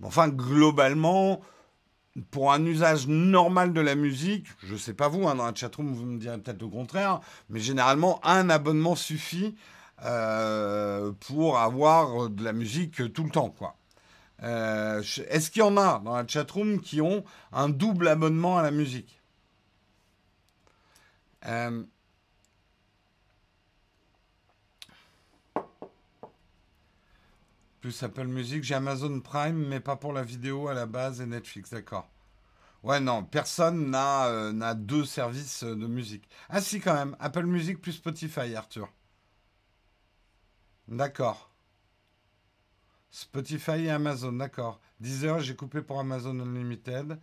[0.00, 1.40] Mais enfin, globalement,
[2.30, 5.54] pour un usage normal de la musique, je ne sais pas vous, hein, dans la
[5.54, 9.54] chatroom, vous me direz peut-être le contraire, mais généralement, un abonnement suffit
[10.04, 13.50] euh, pour avoir de la musique tout le temps.
[13.50, 13.76] quoi.
[14.42, 18.62] Euh, est-ce qu'il y en a dans la chatroom qui ont un double abonnement à
[18.62, 19.20] la musique?
[21.46, 21.82] Euh,
[27.86, 31.26] Plus Apple Music, j'ai Amazon Prime, mais pas pour la vidéo à la base et
[31.26, 32.10] Netflix, d'accord.
[32.82, 36.28] Ouais, non, personne n'a euh, deux services de musique.
[36.48, 38.92] Ah si, quand même, Apple Music plus Spotify, Arthur.
[40.88, 41.54] D'accord.
[43.12, 44.80] Spotify et Amazon, d'accord.
[44.98, 47.20] 10 heures, j'ai coupé pour Amazon Unlimited.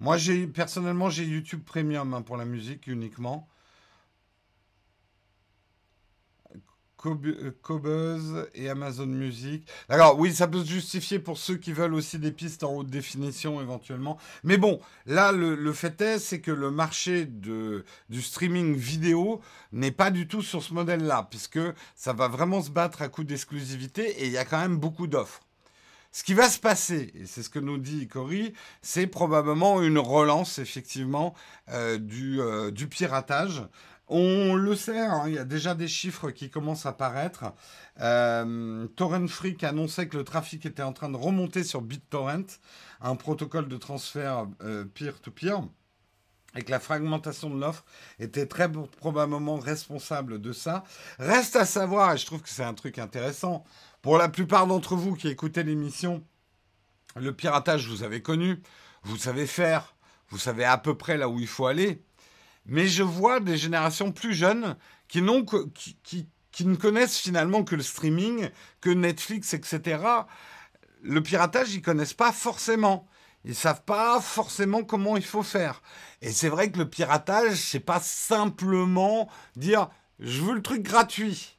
[0.00, 3.48] Moi, j'ai personnellement, j'ai YouTube Premium hein, pour la musique uniquement.
[7.02, 9.66] Cobuzz euh, et Amazon Music.
[9.88, 12.90] D'accord, oui, ça peut se justifier pour ceux qui veulent aussi des pistes en haute
[12.90, 14.18] définition éventuellement.
[14.44, 19.40] Mais bon, là, le, fait est, c'est que le marché de, du streaming vidéo
[19.72, 21.60] n'est pas du tout sur ce modèle-là, puisque
[21.96, 25.06] ça va vraiment se battre à coup d'exclusivité et il y a quand même beaucoup
[25.06, 25.42] d'offres.
[26.14, 29.98] Ce qui va se passer, et c'est ce que nous dit Cory, c'est probablement une
[29.98, 31.34] relance effectivement
[31.70, 31.98] euh,
[32.38, 33.62] euh, du piratage.
[34.08, 37.44] On le sait, hein, il y a déjà des chiffres qui commencent à paraître.
[38.00, 42.58] Euh, Torrent Freak annonçait que le trafic était en train de remonter sur BitTorrent,
[43.00, 45.62] un protocole de transfert euh, peer-to-peer.
[46.56, 47.84] et que la fragmentation de l'offre
[48.18, 50.84] était très probablement responsable de ça.
[51.18, 53.64] Reste à savoir, et je trouve que c'est un truc intéressant,
[54.02, 56.22] pour la plupart d'entre vous qui écoutez l'émission,
[57.16, 58.60] le piratage, vous avez connu,
[59.04, 59.94] vous savez faire,
[60.28, 62.02] vous savez à peu près là où il faut aller
[62.66, 64.76] mais je vois des générations plus jeunes
[65.08, 65.22] qui,
[66.02, 68.48] qui, qui, ne connaissent finalement que le streaming,
[68.80, 70.02] que Netflix, etc.
[71.02, 73.06] Le piratage, ils connaissent pas forcément.
[73.44, 75.82] Ils savent pas forcément comment il faut faire.
[76.20, 79.88] Et c'est vrai que le piratage, c'est pas simplement dire
[80.20, 81.58] je veux le truc gratuit.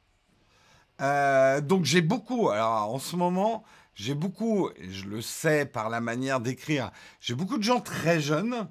[1.00, 2.48] Euh, donc j'ai beaucoup.
[2.48, 6.90] Alors en ce moment, j'ai beaucoup, et je le sais par la manière d'écrire,
[7.20, 8.68] j'ai beaucoup de gens très jeunes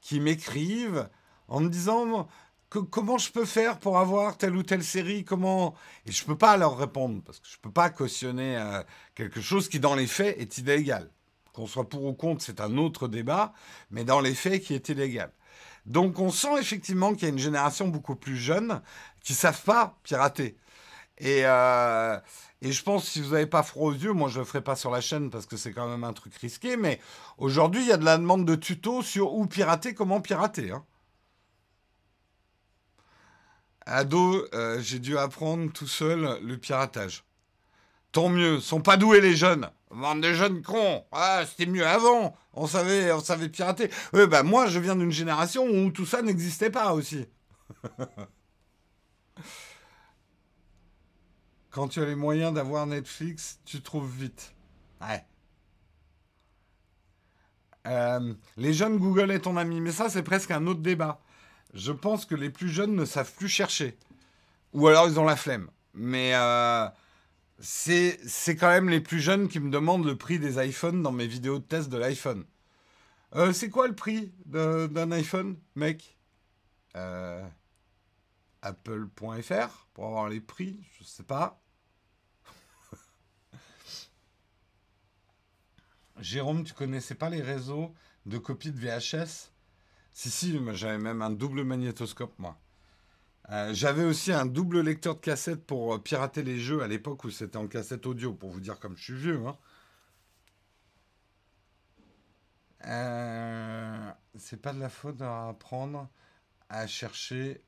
[0.00, 1.08] qui m'écrivent
[1.48, 2.28] en me disant
[2.82, 5.74] comment je peux faire pour avoir telle ou telle série, comment
[6.06, 8.82] et je peux pas leur répondre parce que je peux pas cautionner euh,
[9.14, 11.10] quelque chose qui dans les faits est illégal.
[11.52, 13.52] Qu'on soit pour ou contre, c'est un autre débat,
[13.90, 15.30] mais dans les faits qui est illégal.
[15.86, 18.80] Donc on sent effectivement qu'il y a une génération beaucoup plus jeune
[19.22, 20.56] qui savent pas pirater.
[21.18, 22.18] Et, euh,
[22.60, 24.74] et je pense si vous n'avez pas froid aux yeux, moi je le ferai pas
[24.74, 26.98] sur la chaîne parce que c'est quand même un truc risqué, mais
[27.38, 30.72] aujourd'hui il y a de la demande de tutos sur où pirater, comment pirater.
[30.72, 30.84] Hein.
[33.86, 37.24] Ado, euh, j'ai dû apprendre tout seul le piratage.
[38.12, 39.68] Tant mieux, sont pas doués les jeunes.
[39.90, 41.04] Bande de jeunes cons.
[41.12, 42.36] Ah, c'était mieux avant.
[42.52, 43.90] On savait, on savait pirater.
[44.12, 47.26] Oui, bah moi, je viens d'une génération où tout ça n'existait pas aussi.
[51.70, 54.54] Quand tu as les moyens d'avoir Netflix, tu trouves vite.
[55.00, 55.24] Ouais.
[57.86, 61.20] Euh, les jeunes Google est ton ami, mais ça c'est presque un autre débat
[61.74, 63.98] je pense que les plus jeunes ne savent plus chercher.
[64.72, 65.68] Ou alors ils ont la flemme.
[65.92, 66.88] Mais euh,
[67.58, 71.26] c'est quand même les plus jeunes qui me demandent le prix des iPhones dans mes
[71.26, 72.44] vidéos de test de l'iPhone.
[73.34, 76.16] Euh, c'est quoi le prix d'un iPhone, mec?
[76.96, 77.44] Euh,
[78.62, 81.60] Apple.fr pour avoir les prix, je sais pas.
[86.20, 87.92] Jérôme, tu connaissais pas les réseaux
[88.26, 89.50] de copies de VHS
[90.14, 92.56] si, si, j'avais même un double magnétoscope, moi.
[93.50, 97.24] Euh, j'avais aussi un double lecteur de cassette pour euh, pirater les jeux à l'époque
[97.24, 99.40] où c'était en cassette audio, pour vous dire comme je suis vieux.
[99.46, 99.58] Hein.
[102.86, 106.08] Euh, c'est pas de la faute d'apprendre
[106.70, 107.62] à chercher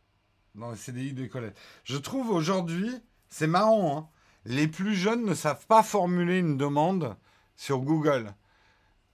[0.55, 1.53] dans les CDI des collèges.
[1.85, 2.91] Je trouve aujourd'hui,
[3.29, 4.09] c'est marrant, hein,
[4.45, 7.17] les plus jeunes ne savent pas formuler une demande
[7.57, 8.33] sur Google.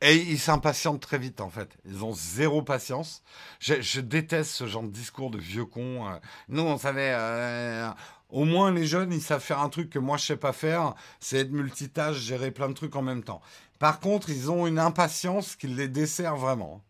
[0.04, 1.78] Et ils s'impatientent très vite, en fait.
[1.84, 3.22] Ils ont zéro patience.
[3.60, 6.08] Je, déteste ce genre de discours de vieux cons.
[6.08, 6.18] Euh.
[6.48, 7.14] Nous, on savait.
[7.14, 7.88] Euh,
[8.28, 10.96] au moins, les jeunes, ils savent faire un truc que moi, je sais pas faire.
[11.20, 13.40] C'est être multitâche, gérer plein de trucs en même temps.
[13.78, 16.82] Par contre, ils ont une impatience qui les dessert vraiment.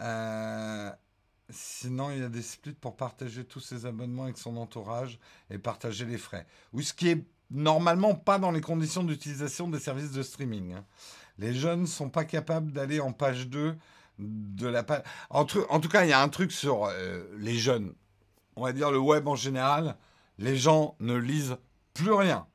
[0.00, 0.90] Euh,
[1.50, 5.58] sinon, il y a des splits pour partager tous ses abonnements avec son entourage et
[5.58, 6.46] partager les frais.
[6.72, 10.74] Oui, ce qui est normalement pas dans les conditions d'utilisation des services de streaming.
[10.74, 10.84] Hein.
[11.38, 13.76] Les jeunes ne sont pas capables d'aller en page 2
[14.18, 15.02] de la page.
[15.30, 17.94] En, tout cas, il y a un truc sur euh, les jeunes.
[18.56, 19.96] On va dire le web en général.
[20.38, 21.56] Les gens ne lisent
[21.94, 22.46] plus rien.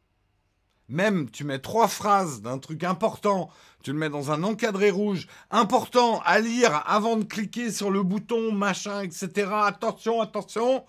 [0.90, 3.50] Même, tu mets trois phrases d'un truc important,
[3.84, 8.04] tu le mets dans un encadré rouge, important à lire avant de cliquer sur le
[8.04, 9.50] bouton, machin, etc.
[9.52, 10.86] Attention, attention.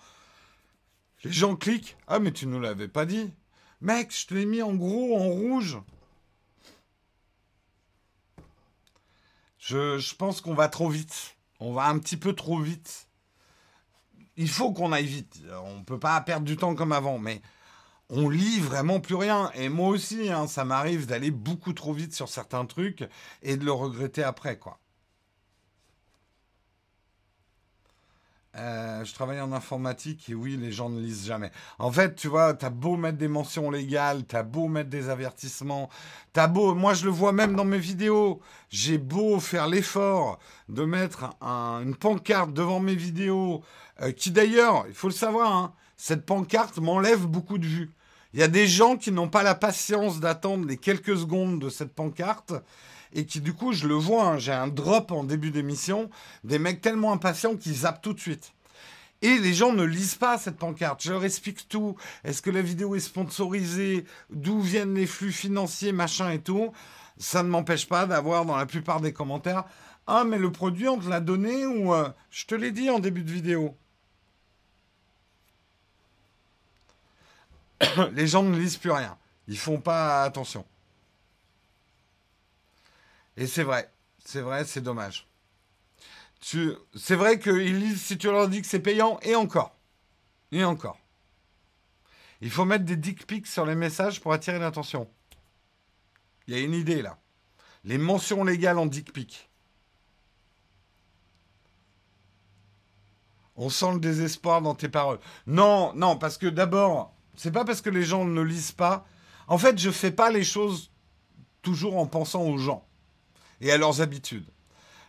[1.25, 1.97] Les gens cliquent.
[2.07, 3.33] Ah, mais tu ne nous l'avais pas dit.
[3.81, 5.77] Mec, je te l'ai mis en gros, en rouge.
[9.57, 11.37] Je, pense qu'on va trop vite.
[11.59, 13.07] On va un petit peu trop vite.
[14.35, 15.41] Il faut qu'on aille vite.
[15.63, 17.41] On ne peut pas perdre du temps comme avant, mais
[18.09, 19.51] on lit vraiment plus rien.
[19.53, 23.07] Et moi aussi, hein, ça m'arrive d'aller beaucoup trop vite sur certains trucs
[23.43, 24.79] et de le regretter après, quoi.
[28.59, 31.49] Euh, je travaille en informatique et oui, les gens ne lisent jamais.
[31.77, 35.89] En fait, tu vois, t'as beau mettre des mentions légales, t'as beau mettre des avertissements,
[36.33, 40.83] t'as beau, moi je le vois même dans mes vidéos, j'ai beau faire l'effort de
[40.83, 43.63] mettre une pancarte devant mes vidéos,
[44.01, 47.91] euh, qui d'ailleurs, il faut le savoir, hein, cette pancarte m'enlève beaucoup de vues.
[48.33, 51.69] Il y a des gens qui n'ont pas la patience d'attendre les quelques secondes de
[51.69, 52.53] cette pancarte
[53.13, 56.09] et qui du coup, je le vois, hein, j'ai un drop en début d'émission,
[56.43, 58.53] des mecs tellement impatients qu'ils zappent tout de suite.
[59.21, 61.03] Et les gens ne lisent pas cette pancarte.
[61.03, 61.97] Je leur explique tout.
[62.23, 64.05] Est-ce que la vidéo est sponsorisée?
[64.29, 66.71] D'où viennent les flux financiers, machin et tout?
[67.17, 69.65] Ça ne m'empêche pas d'avoir dans la plupart des commentaires
[70.07, 72.99] Ah, mais le produit, on te l'a donné ou euh, je te l'ai dit en
[72.99, 73.75] début de vidéo.
[78.13, 79.17] les gens ne lisent plus rien.
[79.47, 80.65] Ils font pas attention.
[83.39, 83.89] Et c'est vrai,
[84.25, 85.25] c'est vrai, c'est dommage.
[86.41, 89.77] C'est vrai qu'ils lisent si tu leur dis que c'est payant, et encore.
[90.51, 90.99] Et encore.
[92.41, 95.09] Il faut mettre des dick pics sur les messages pour attirer l'attention.
[96.47, 97.17] Il y a une idée là.
[97.85, 99.49] Les mentions légales en dick pic.
[103.55, 105.19] On sent le désespoir dans tes paroles.
[105.47, 109.05] Non, non, parce que d'abord, c'est pas parce que les gens ne lisent pas.
[109.47, 110.91] En fait, je fais pas les choses
[111.61, 112.88] toujours en pensant aux gens
[113.61, 114.45] et à leurs habitudes.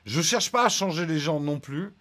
[0.06, 1.92] Je cherche pas à changer les gens non plus,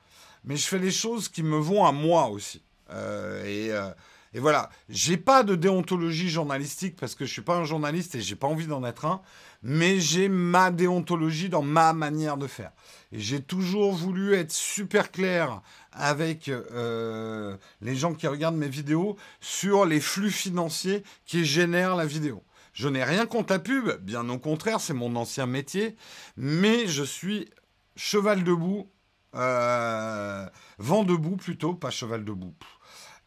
[0.43, 2.64] mais je fais les choses qui me vont à moi aussi.
[2.91, 3.91] Euh, et, euh,
[4.34, 8.22] et, voilà, j'ai pas de déontologie journalistique parce que je suis pas un journaliste et
[8.22, 9.22] j'ai pas envie d'en être un,
[9.62, 12.72] mais j'ai ma déontologie dans ma manière de faire.
[13.12, 19.18] Et j'ai toujours voulu être super clair avec euh, les gens qui regardent mes vidéos
[19.41, 22.43] sur les flux financiers qui génèrent la vidéo.
[22.74, 25.96] Je n'ai rien contre la pub, bien au contraire, c'est mon ancien métier,
[26.38, 27.50] mais je suis
[27.96, 28.90] cheval debout,
[29.36, 30.48] euh,
[30.78, 32.54] vent debout plutôt, pas cheval debout,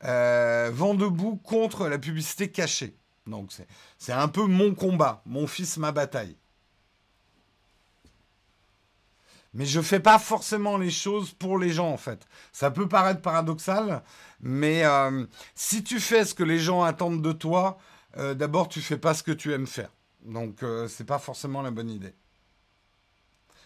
[0.04, 2.96] euh, vent debout contre la publicité cachée.
[3.26, 3.52] Donc
[3.98, 6.36] c'est un peu mon combat, mon fils, ma bataille.
[9.54, 12.26] Mais je ne fais pas forcément les choses pour les gens en fait.
[12.52, 14.02] Ça peut paraître paradoxal,
[14.40, 17.78] mais euh, si tu fais ce que les gens attendent de toi,
[18.16, 19.90] euh, d'abord, tu fais pas ce que tu aimes faire.
[20.24, 22.14] Donc, euh, c'est pas forcément la bonne idée.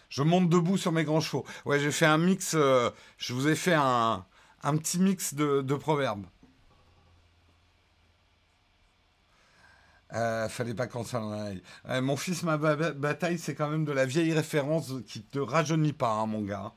[0.09, 1.45] Je monte debout sur mes grands chevaux.
[1.65, 2.53] Ouais, j'ai fait un mix.
[2.55, 4.25] Euh, je vous ai fait un,
[4.63, 6.25] petit mix de, proverbes.
[10.49, 11.61] fallait pas qu'on s'en aille.
[12.01, 16.11] mon fils, ma bataille, c'est quand même de la vieille référence qui te rajeunit pas,
[16.11, 16.73] hein, mon gars.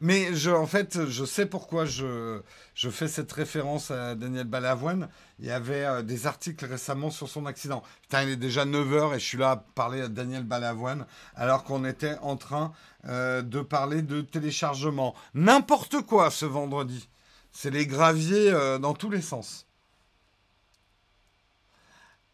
[0.00, 2.42] Mais je, en fait, je sais pourquoi je,
[2.74, 5.08] je fais cette référence à Daniel Balavoine.
[5.38, 7.82] Il y avait euh, des articles récemment sur son accident.
[8.02, 11.64] Putain, il est déjà 9h et je suis là à parler à Daniel Balavoine alors
[11.64, 12.72] qu'on était en train
[13.08, 15.14] euh, de parler de téléchargement.
[15.32, 17.08] N'importe quoi ce vendredi.
[17.52, 19.66] C'est les graviers euh, dans tous les sens.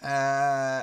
[0.04, 0.82] Euh,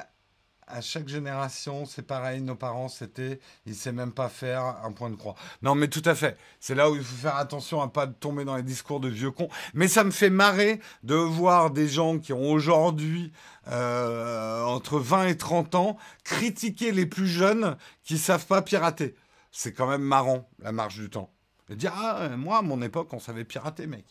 [0.70, 2.42] à chaque génération, c'est pareil.
[2.42, 5.36] Nos parents, c'était, ils ne sait même pas faire un point de croix.
[5.62, 6.38] Non, mais tout à fait.
[6.60, 9.32] C'est là où il faut faire attention à pas tomber dans les discours de vieux
[9.32, 9.50] cons.
[9.74, 13.32] Mais ça me fait marrer de voir des gens qui ont aujourd'hui
[13.68, 19.16] euh, entre 20 et 30 ans critiquer les plus jeunes qui savent pas pirater.
[19.52, 21.34] C'est quand même marrant, la marche du temps.
[21.70, 24.06] Et dire, ah, moi, à mon époque, on savait pirater, mec.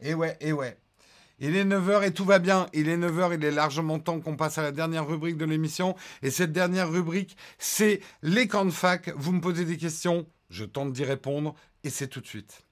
[0.00, 0.78] Et ouais, et ouais.
[1.42, 2.66] Il est 9h et tout va bien.
[2.74, 5.96] Il est 9h, il est largement temps qu'on passe à la dernière rubrique de l'émission.
[6.22, 9.10] Et cette dernière rubrique, c'est les camps de fac.
[9.16, 12.62] Vous me posez des questions, je tente d'y répondre et c'est tout de suite.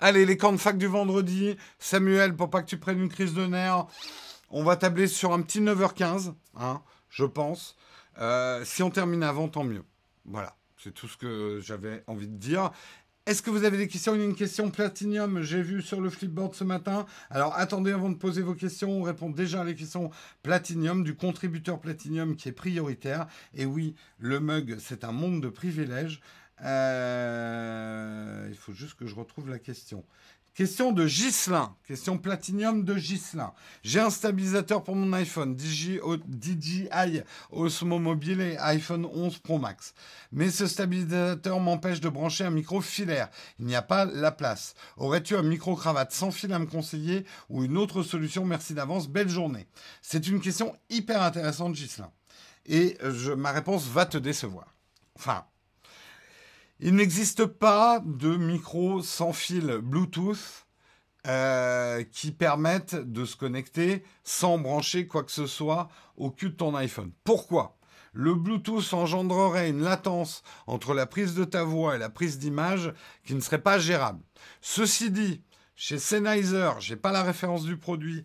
[0.00, 1.56] Allez, les camps de fac du vendredi.
[1.78, 3.86] Samuel, pour pas que tu prennes une crise de nerfs,
[4.50, 7.76] on va tabler sur un petit 9h15, hein, je pense.
[8.18, 9.84] Euh, si on termine avant, tant mieux.
[10.24, 12.70] Voilà, c'est tout ce que j'avais envie de dire.
[13.26, 14.14] Est-ce que vous avez des questions?
[14.14, 17.06] Une question Platinium, j'ai vu sur le flipboard ce matin.
[17.30, 20.10] Alors attendez avant de poser vos questions, on répond déjà à les questions
[20.42, 23.26] Platinium, du contributeur Platinium qui est prioritaire.
[23.54, 26.20] Et oui, le mug, c'est un monde de privilèges.
[26.62, 30.04] Euh, il faut juste que je retrouve la question.
[30.54, 33.52] Question de Gislin, question platinium de Gislin.
[33.82, 35.98] J'ai un stabilisateur pour mon iPhone DJI,
[37.50, 39.94] Osmo Mobile et iPhone 11 Pro Max.
[40.30, 43.30] Mais ce stabilisateur m'empêche de brancher un micro filaire.
[43.58, 44.76] Il n'y a pas la place.
[44.96, 48.44] Aurais-tu un micro cravate sans fil à me conseiller ou une autre solution?
[48.44, 49.08] Merci d'avance.
[49.08, 49.66] Belle journée.
[50.02, 52.12] C'est une question hyper intéressante, Gislin.
[52.66, 54.72] Et je, ma réponse va te décevoir.
[55.16, 55.46] Enfin,
[56.80, 60.66] il n'existe pas de micro sans fil Bluetooth
[61.26, 66.56] euh, qui permettent de se connecter sans brancher quoi que ce soit au cul de
[66.56, 67.12] ton iPhone.
[67.24, 67.78] Pourquoi?
[68.12, 72.92] Le Bluetooth engendrerait une latence entre la prise de ta voix et la prise d'image
[73.24, 74.20] qui ne serait pas gérable.
[74.60, 75.42] Ceci dit,
[75.74, 78.24] chez Sennheiser, j'ai pas la référence du produit,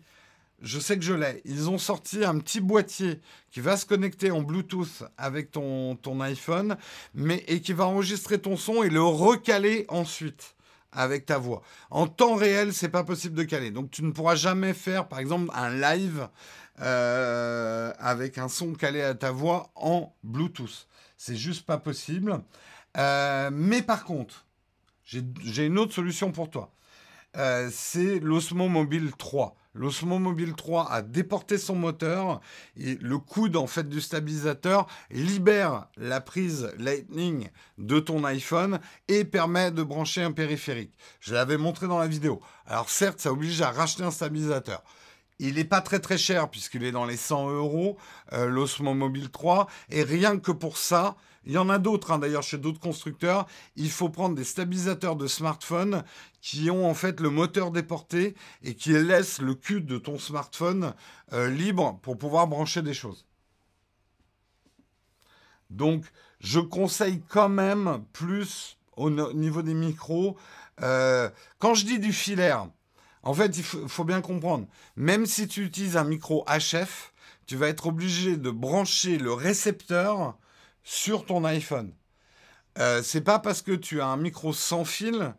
[0.60, 1.40] je sais que je l'ai.
[1.44, 6.76] Ils ont sorti un petit boîtier qui va se connecter en Bluetooth avec ton, iPhone,
[7.14, 10.54] mais et qui va enregistrer ton son et le recaler ensuite
[10.92, 11.62] avec ta voix.
[11.90, 13.70] En temps réel, c'est pas possible de caler.
[13.70, 16.28] Donc tu ne pourras jamais faire, par exemple, un live
[16.80, 20.88] euh, avec un son calé à ta voix en Bluetooth.
[21.16, 22.42] C'est juste pas possible.
[22.96, 24.46] Euh, mais par contre,
[25.04, 26.72] j'ai une autre solution pour toi.
[27.36, 29.56] Euh, c'est l'Osmo Mobile 3.
[29.72, 32.40] L'Osmo Mobile 3 a déporté son moteur
[32.76, 39.24] et le coude en fait du stabilisateur libère la prise Lightning de ton iPhone et
[39.24, 40.92] permet de brancher un périphérique.
[41.20, 42.40] Je l'avais montré dans la vidéo.
[42.66, 44.82] Alors certes, ça oblige à racheter un stabilisateur.
[45.38, 47.96] Il n'est pas très très cher puisqu'il est dans les 100 euros,
[48.32, 49.68] euh, l'Osmo Mobile 3.
[49.90, 51.14] Et rien que pour ça,
[51.44, 53.46] il y en a d'autres, hein, d'ailleurs, chez d'autres constructeurs.
[53.76, 56.04] Il faut prendre des stabilisateurs de smartphone
[56.42, 60.94] qui ont en fait le moteur déporté et qui laissent le cul de ton smartphone
[61.32, 63.26] euh, libre pour pouvoir brancher des choses.
[65.70, 66.04] Donc,
[66.40, 70.36] je conseille quand même plus au niveau des micros.
[70.82, 72.68] Euh, quand je dis du filaire,
[73.22, 74.66] en fait, il faut bien comprendre,
[74.96, 77.12] même si tu utilises un micro HF,
[77.46, 80.36] tu vas être obligé de brancher le récepteur
[80.82, 81.92] sur ton iPhone.
[82.78, 85.34] Euh, c'est pas parce que tu as un micro sans fil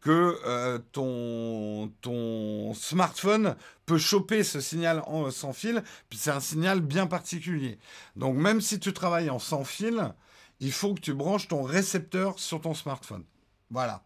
[0.00, 6.80] que euh, ton, smartphone peut choper ce signal en, sans fil, puis c'est un signal
[6.80, 7.78] bien particulier.
[8.16, 10.14] Donc même si tu travailles en sans fil,
[10.60, 13.24] il faut que tu branches ton récepteur sur ton smartphone.
[13.70, 14.02] Voilà.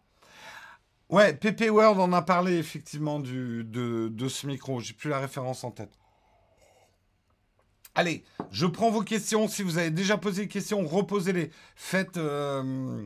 [1.09, 4.79] Ouais, PP World en a parlé effectivement du, de, de ce micro.
[4.79, 5.91] J'ai plus la référence en tête.
[7.97, 9.47] Allez, je prends vos questions.
[9.47, 11.49] Si vous avez déjà posé des questions, reposez-les.
[11.77, 13.05] Faites, euh,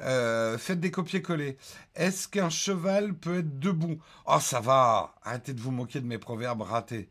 [0.00, 1.56] euh, faites des copier-coller.
[1.94, 3.98] Est-ce qu'un cheval peut être debout?
[4.26, 5.14] Oh, ça va.
[5.22, 7.08] Arrêtez de vous moquer de mes proverbes ratés.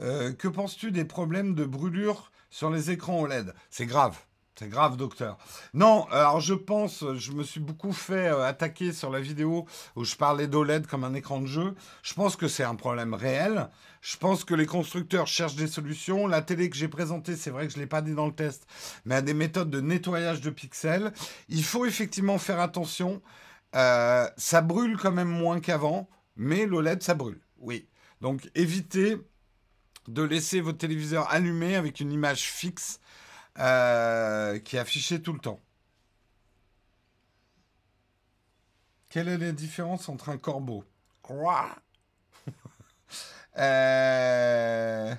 [0.00, 4.16] Euh, que penses-tu des problèmes de brûlure sur les écrans OLED C'est grave.
[4.56, 5.38] C'est grave, docteur.
[5.72, 9.64] Non, alors je pense, je me suis beaucoup fait attaquer sur la vidéo
[9.96, 11.74] où je parlais d'OLED comme un écran de jeu.
[12.02, 13.70] Je pense que c'est un problème réel.
[14.02, 16.26] Je pense que les constructeurs cherchent des solutions.
[16.26, 18.34] La télé que j'ai présentée, c'est vrai que je ne l'ai pas dit dans le
[18.34, 18.66] test,
[19.06, 21.12] mais à des méthodes de nettoyage de pixels.
[21.48, 23.22] Il faut effectivement faire attention.
[23.74, 27.40] Euh, ça brûle quand même moins qu'avant, mais l'OLED, ça brûle.
[27.58, 27.88] Oui.
[28.20, 29.16] Donc évitez
[30.08, 33.00] de laisser votre téléviseur allumé avec une image fixe
[33.58, 35.60] euh, qui est affichée tout le temps.
[39.08, 40.84] Quelle est la différence entre un corbeau?
[43.58, 45.12] Euh,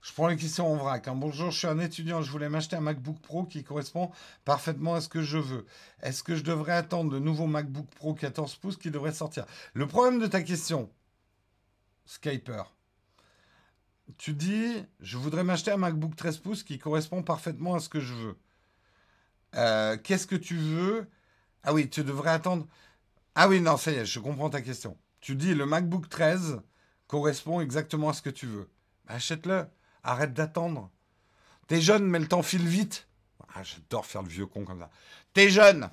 [0.00, 1.06] je prends les questions en vrac.
[1.06, 1.14] Hein.
[1.14, 2.22] Bonjour, je suis un étudiant.
[2.22, 4.10] Je voulais m'acheter un MacBook Pro qui correspond
[4.44, 5.66] parfaitement à ce que je veux.
[6.02, 9.44] Est-ce que je devrais attendre de nouveaux MacBook Pro 14 pouces qui devraient sortir?
[9.74, 10.90] Le problème de ta question,
[12.06, 12.62] Skyper,
[14.18, 18.00] tu dis je voudrais m'acheter un MacBook 13 pouces qui correspond parfaitement à ce que
[18.00, 18.36] je veux.
[19.54, 21.08] Euh, qu'est-ce que tu veux?
[21.62, 22.66] Ah oui, tu devrais attendre.
[23.34, 24.96] Ah oui, non, ça y est, je comprends ta question.
[25.20, 26.60] Tu dis le MacBook 13
[27.06, 28.68] correspond exactement à ce que tu veux.
[29.06, 29.66] Bah, achète-le.
[30.02, 30.90] Arrête d'attendre.
[31.66, 33.08] T'es jeune, mais le temps file vite.
[33.54, 34.90] Ah, j'adore faire le vieux con comme ça.
[35.32, 35.90] T'es jeune,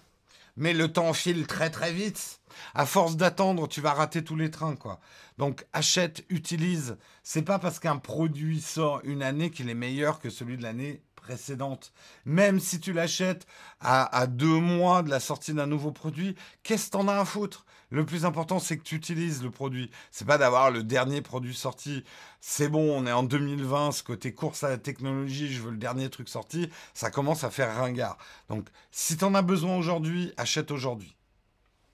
[0.56, 2.40] mais le temps file très très vite.
[2.76, 5.00] À force d'attendre, tu vas rater tous les trains, quoi.
[5.38, 6.98] Donc achète, utilise.
[7.24, 11.02] C'est pas parce qu'un produit sort une année qu'il est meilleur que celui de l'année
[11.16, 11.94] précédente.
[12.26, 13.48] Même si tu l'achètes
[13.80, 17.66] à, deux mois de la sortie d'un nouveau produit, qu'est-ce que t'en as à foutre?
[17.94, 19.92] Le plus important, c'est que tu utilises le produit.
[20.10, 22.04] C'est pas d'avoir le dernier produit sorti.
[22.42, 25.78] C'est bon, on est en 2020, ce côté course à la technologie, je veux le
[25.78, 28.18] dernier truc sorti, ça commence à faire ringard.
[28.50, 31.16] Donc, si tu en as besoin aujourd'hui, achète aujourd'hui.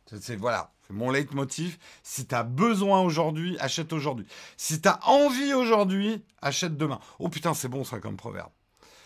[0.06, 1.78] C'est voilà, c'est mon leitmotiv.
[2.02, 4.26] Si tu as besoin aujourd'hui, achète aujourd'hui.
[4.56, 7.02] Si tu as envie aujourd'hui, achète demain.
[7.20, 8.52] Oh putain, c'est bon ça comme proverbe.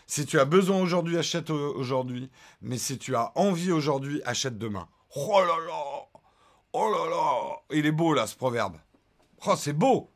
[0.05, 2.29] Si tu as besoin aujourd'hui, achète aujourd'hui.
[2.61, 4.87] Mais si tu as envie aujourd'hui, achète demain.
[5.15, 6.12] Oh là là
[6.73, 8.77] Oh là là Il est beau là ce proverbe.
[9.45, 10.11] Oh, c'est beau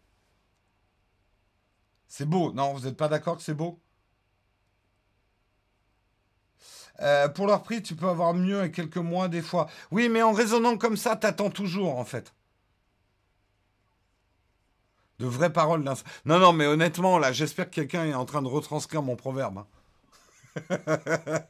[2.08, 2.52] C'est beau.
[2.54, 3.80] Non, vous n'êtes pas d'accord que c'est beau?
[7.00, 9.68] Euh, pour leur prix, tu peux avoir mieux à quelques mois des fois.
[9.92, 12.34] Oui, mais en raisonnant comme ça, t'attends toujours en fait.
[15.20, 15.84] De vraies paroles.
[16.26, 19.60] Non, non, mais honnêtement, là, j'espère que quelqu'un est en train de retranscrire mon proverbe.
[19.60, 19.68] Hein.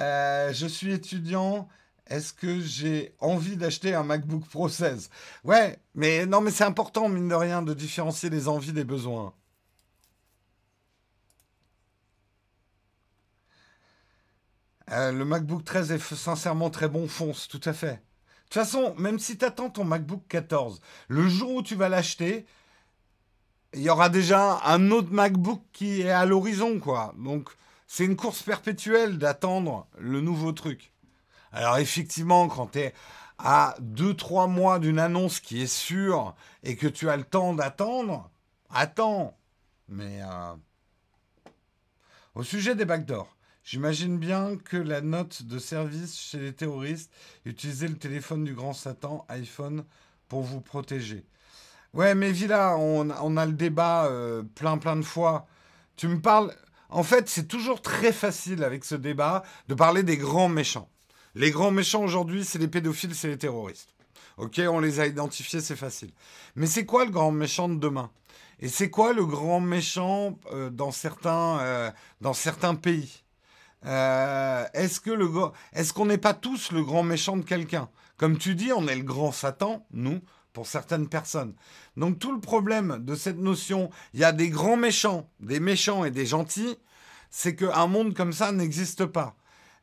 [0.00, 1.68] Euh, je suis étudiant.
[2.10, 5.10] Est-ce que j'ai envie d'acheter un MacBook Pro 16
[5.44, 9.32] Ouais, mais non, mais c'est important, mine de rien, de différencier les envies des besoins.
[14.90, 17.94] Euh, le MacBook 13 est sincèrement très bon, fonce, tout à fait.
[17.94, 17.98] De
[18.44, 22.44] toute façon, même si tu attends ton MacBook 14, le jour où tu vas l'acheter,
[23.72, 27.14] il y aura déjà un autre MacBook qui est à l'horizon, quoi.
[27.18, 27.50] Donc,
[27.86, 30.92] c'est une course perpétuelle d'attendre le nouveau truc.
[31.52, 32.94] Alors, effectivement, quand tu es
[33.38, 38.30] à 2-3 mois d'une annonce qui est sûre et que tu as le temps d'attendre,
[38.70, 39.36] attends.
[39.88, 40.54] Mais, euh,
[42.34, 47.10] au sujet des backdoors, j'imagine bien que la note de service chez les terroristes,
[47.44, 49.84] utilisait le téléphone du grand Satan, iPhone,
[50.28, 51.24] pour vous protéger.
[51.92, 55.46] Ouais, mais Villa, on, a le débat euh, plein plein de fois.
[55.96, 56.54] Tu me parles...
[56.88, 60.88] En fait, c'est toujours très facile avec ce débat de parler des grands méchants.
[61.34, 63.94] Les grands méchants aujourd'hui, c'est les pédophiles, c'est les terroristes.
[64.36, 66.10] Ok, on les a identifiés, c'est facile.
[66.56, 68.10] Mais c'est quoi le grand méchant de demain?
[68.58, 73.22] Et c'est quoi le grand méchant euh, dans, certains, euh, dans certains pays?
[73.82, 75.10] Est-ce que
[75.72, 77.88] est-ce qu'on n'est pas tous le grand méchant de quelqu'un?
[78.18, 80.20] Comme tu dis, on est le grand Satan, nous
[80.52, 81.54] pour certaines personnes.
[81.96, 86.04] Donc tout le problème de cette notion, il y a des grands méchants, des méchants
[86.04, 86.76] et des gentils,
[87.30, 89.36] c'est qu'un monde comme ça n'existe pas.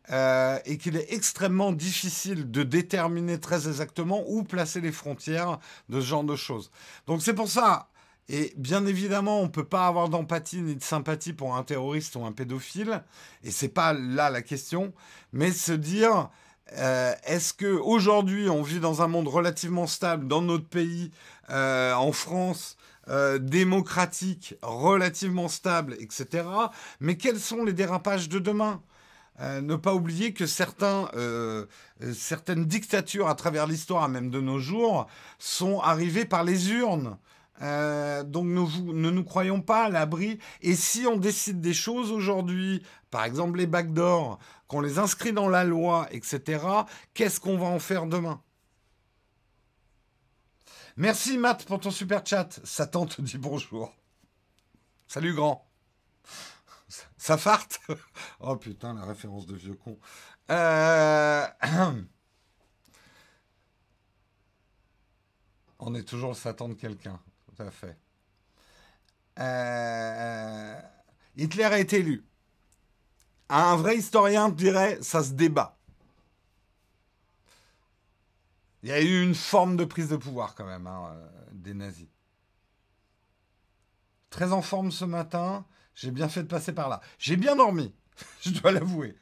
[0.09, 5.99] Euh, et qu'il est extrêmement difficile de déterminer très exactement où placer les frontières de
[5.99, 6.71] ce genre de choses.
[7.07, 7.89] Donc c'est pour ça,
[8.29, 12.15] et bien évidemment, on ne peut pas avoir d'empathie ni de sympathie pour un terroriste
[12.15, 13.03] ou un pédophile,
[13.43, 14.93] et c'est pas là la question,
[15.33, 16.29] mais se dire,
[16.77, 21.11] euh, est-ce que aujourd'hui on vit dans un monde relativement stable dans notre pays,
[21.49, 22.77] euh, en France,
[23.39, 26.45] démocratique, relativement stable, etc.
[26.99, 28.81] Mais quels sont les dérapages de demain?
[29.39, 31.09] Ne pas oublier que certains,
[32.13, 35.07] certaines dictatures à travers l'histoire, même de nos jours,
[35.37, 37.17] sont arrivées par les urnes.
[37.61, 40.39] donc ne nous croyons pas à l'abri.
[40.61, 45.49] Et si on décide des choses aujourd'hui, par exemple les backdoors, qu'on les inscrit dans
[45.49, 46.65] la loi, etc.,
[47.13, 48.41] qu'est-ce qu'on va en faire demain?
[50.97, 52.59] Merci Matt pour ton super chat.
[52.63, 53.93] Satan te dit bonjour.
[55.07, 55.66] Salut grand.
[57.27, 57.81] Ça farte
[58.39, 59.99] Oh putain, la référence de vieux con.
[60.49, 61.45] Euh,
[65.79, 67.19] On est toujours le Satan de quelqu'un.
[67.45, 67.97] Tout à fait.
[69.39, 70.79] Euh,
[71.35, 72.25] Hitler été élu.
[73.49, 75.77] Un vrai historien dirait ça se débat.
[78.83, 81.73] Il y a eu une forme de prise de pouvoir quand même hein, euh, des
[81.73, 82.07] nazis.
[84.29, 87.01] Très en forme ce matin, j'ai bien fait de passer par là.
[87.17, 87.93] J'ai bien dormi,
[88.41, 89.15] je dois l'avouer.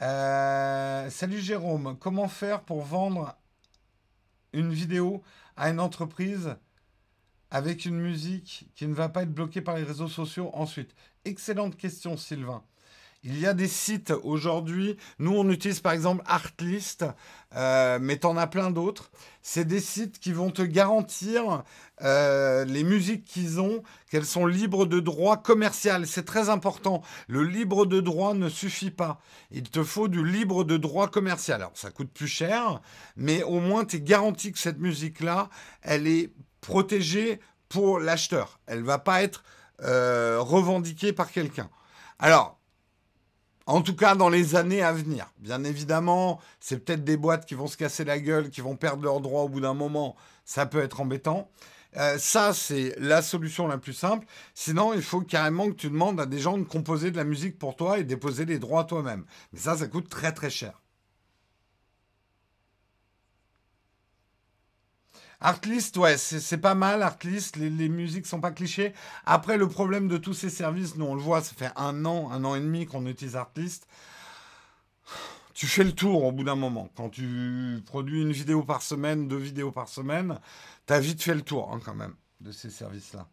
[0.00, 3.36] Euh, salut Jérôme, comment faire pour vendre
[4.52, 5.22] une vidéo
[5.56, 6.56] à une entreprise
[7.50, 10.94] avec une musique qui ne va pas être bloquée par les réseaux sociaux ensuite?
[11.24, 12.62] Excellente question, Sylvain.
[13.24, 14.96] Il y a des sites aujourd'hui.
[15.18, 17.04] Nous, on utilise par exemple Artlist,
[17.56, 19.10] euh, mais tu en as plein d'autres.
[19.42, 21.64] C'est des sites qui vont te garantir
[22.02, 26.06] euh, les musiques qu'ils ont, qu'elles sont libres de droit commercial.
[26.06, 27.02] C'est très important.
[27.26, 29.20] Le libre de droit ne suffit pas.
[29.50, 31.60] Il te faut du libre de droit commercial.
[31.60, 32.80] Alors, ça coûte plus cher,
[33.16, 35.48] mais au moins, tu es garanti que cette musique-là,
[35.82, 38.60] elle est protégée pour l'acheteur.
[38.66, 39.42] Elle va pas être
[39.82, 41.68] euh, revendiquée par quelqu'un.
[42.20, 42.57] Alors,
[43.68, 45.30] en tout cas, dans les années à venir.
[45.38, 49.02] Bien évidemment, c'est peut-être des boîtes qui vont se casser la gueule, qui vont perdre
[49.02, 50.16] leurs droits au bout d'un moment.
[50.46, 51.50] Ça peut être embêtant.
[51.98, 54.26] Euh, ça, c'est la solution la plus simple.
[54.54, 57.58] Sinon, il faut carrément que tu demandes à des gens de composer de la musique
[57.58, 59.26] pour toi et déposer les droits toi-même.
[59.52, 60.80] Mais ça, ça coûte très très cher.
[65.40, 67.02] Artlist, ouais, c'est pas mal.
[67.02, 68.92] Artlist, les, musiques sont pas clichés.
[69.24, 72.30] Après, le problème de tous ces services, nous on le voit, ça fait un an,
[72.32, 73.86] un an et demi qu'on utilise Artlist.
[75.54, 76.88] Tu fais le tour au bout d'un moment.
[76.96, 80.40] Quand tu produis une vidéo par semaine, deux vidéos par semaine,
[80.86, 83.28] t'as vite fait le tour hein, quand même de ces services-là.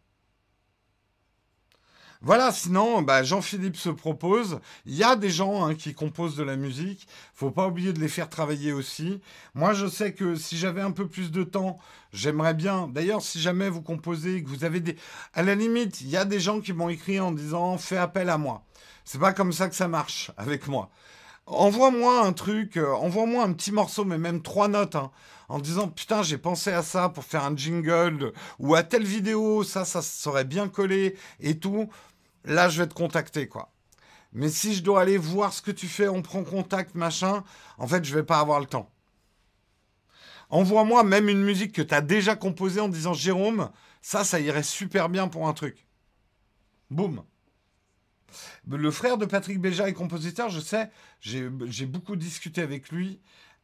[2.26, 4.58] Voilà, sinon, bah, Jean-Philippe se propose.
[4.84, 7.06] Il y a des gens hein, qui composent de la musique.
[7.34, 9.20] Faut pas oublier de les faire travailler aussi.
[9.54, 11.78] Moi, je sais que si j'avais un peu plus de temps,
[12.12, 12.88] j'aimerais bien.
[12.88, 14.96] D'ailleurs, si jamais vous composez, que vous avez des,
[15.34, 18.28] à la limite, il y a des gens qui m'ont écrit en disant fais appel
[18.28, 18.64] à moi.
[19.04, 20.90] C'est pas comme ça que ça marche avec moi.
[21.46, 25.12] Envoie-moi un truc, euh, envoie-moi un petit morceau, mais même trois notes, hein,
[25.48, 29.62] en disant putain j'ai pensé à ça pour faire un jingle ou à telle vidéo,
[29.62, 31.88] ça ça serait bien collé et tout.
[32.46, 33.72] Là je vais te contacter quoi.
[34.32, 37.44] Mais si je dois aller voir ce que tu fais, on prend contact machin,
[37.78, 38.90] en fait je vais pas avoir le temps.
[40.48, 43.70] Envoie-moi même une musique que tu as déjà composée en disant Jérôme,
[44.00, 45.86] ça ça irait super bien pour un truc.
[46.90, 47.22] Boum.
[48.68, 50.90] Le frère de Patrick Béja est compositeur, je sais,
[51.20, 53.20] j'ai beaucoup discuté avec lui.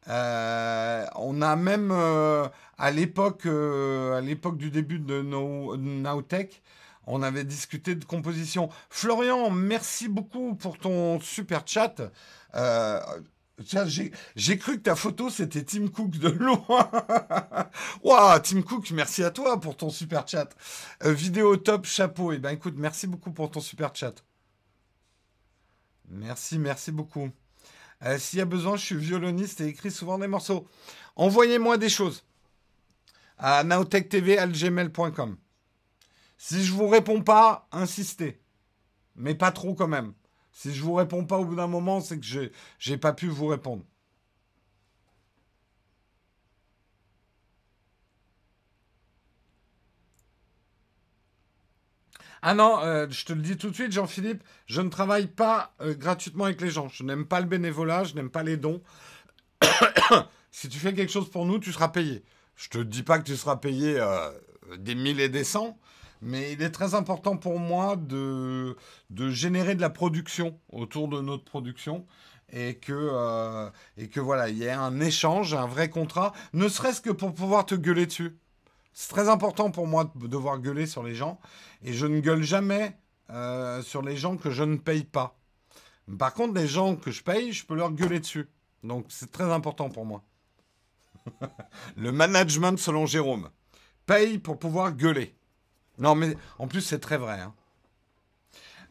[0.09, 2.47] Euh, on a même euh,
[2.77, 6.61] à l'époque, euh, à l'époque du début de no, Nowtech,
[7.07, 8.69] on avait discuté de composition.
[8.89, 11.95] Florian, merci beaucoup pour ton super chat.
[14.35, 16.89] J'ai cru que ta photo c'était Tim Cook de loin.
[18.03, 20.49] Waouh, Tim Cook, merci à toi pour ton super chat.
[21.03, 22.31] vidéo top, chapeau.
[22.31, 24.15] Et eh ben écoute, merci beaucoup pour ton super chat.
[26.09, 27.29] Merci, merci beaucoup.
[28.05, 30.67] Euh, s'il y a besoin, je suis violoniste et écris souvent des morceaux.
[31.15, 32.23] Envoyez-moi des choses
[33.37, 35.37] à naotech.tv.gmail.com.
[36.45, 38.41] Si je vous réponds pas, insistez.
[39.15, 40.13] Mais pas trop quand même.
[40.51, 42.49] Si je vous réponds pas au bout d'un moment, c'est que je
[42.91, 43.85] n'ai pas pu vous répondre.
[52.41, 55.73] Ah non, euh, je te le dis tout de suite, Jean-Philippe, je ne travaille pas
[55.79, 56.89] euh, gratuitement avec les gens.
[56.89, 58.81] Je n'aime pas le bénévolat, je n'aime pas les dons.
[60.51, 62.25] si tu fais quelque chose pour nous, tu seras payé.
[62.57, 64.29] Je te dis pas que tu seras payé euh,
[64.77, 65.77] des mille et des cents,
[66.23, 68.75] mais il est très important pour moi de,
[69.09, 72.05] de générer de la production autour de notre production
[72.51, 77.01] et que, et que voilà, il y ait un échange, un vrai contrat, ne serait-ce
[77.01, 78.37] que pour pouvoir te gueuler dessus.
[78.93, 81.39] C'est très important pour moi de devoir gueuler sur les gens.
[81.83, 82.95] Et je ne gueule jamais
[83.31, 85.35] euh, sur les gens que je ne paye pas.
[86.19, 88.47] Par contre, les gens que je paye, je peux leur gueuler dessus.
[88.83, 90.23] Donc c'est très important pour moi.
[91.97, 93.49] le management selon Jérôme.
[94.05, 95.35] Paye pour pouvoir gueuler.
[95.97, 97.39] Non, mais en plus, c'est très vrai.
[97.39, 97.53] Hein.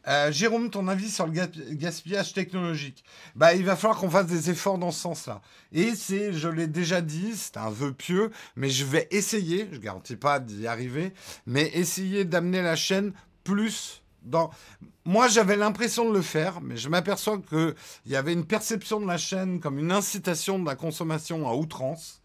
[0.07, 1.31] Euh, Jérôme, ton avis sur le
[1.75, 3.05] gaspillage technologique
[3.35, 5.41] Bah, il va falloir qu'on fasse des efforts dans ce sens-là.
[5.71, 9.69] Et c'est, je l'ai déjà dit, c'est un vœu pieux, mais je vais essayer.
[9.71, 11.13] Je garantis pas d'y arriver,
[11.45, 13.13] mais essayer d'amener la chaîne
[13.45, 14.49] plus dans.
[15.05, 17.75] Moi, j'avais l'impression de le faire, mais je m'aperçois qu'il
[18.05, 22.22] y avait une perception de la chaîne comme une incitation de la consommation à outrance.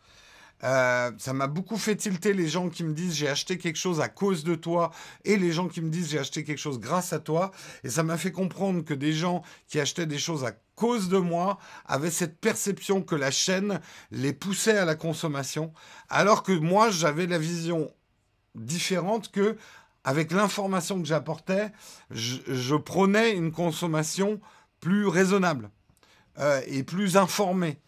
[0.65, 4.01] Euh, ça m'a beaucoup fait tilter les gens qui me disent j'ai acheté quelque chose
[4.01, 4.91] à cause de toi
[5.25, 7.53] et les gens qui me disent j'ai acheté quelque chose grâce à toi.
[7.85, 11.19] Et ça m'a fait comprendre que des gens qui achetaient des choses à cause de
[11.19, 13.81] moi avaient cette perception que la chaîne
[14.11, 15.73] les poussait à la consommation,
[16.09, 17.93] alors que moi j'avais la vision
[18.55, 19.57] différente que
[20.05, 21.71] avec l'information que j'apportais,
[22.11, 24.41] je, prônais une consommation
[24.81, 25.71] plus raisonnable
[26.39, 27.79] euh, et plus informée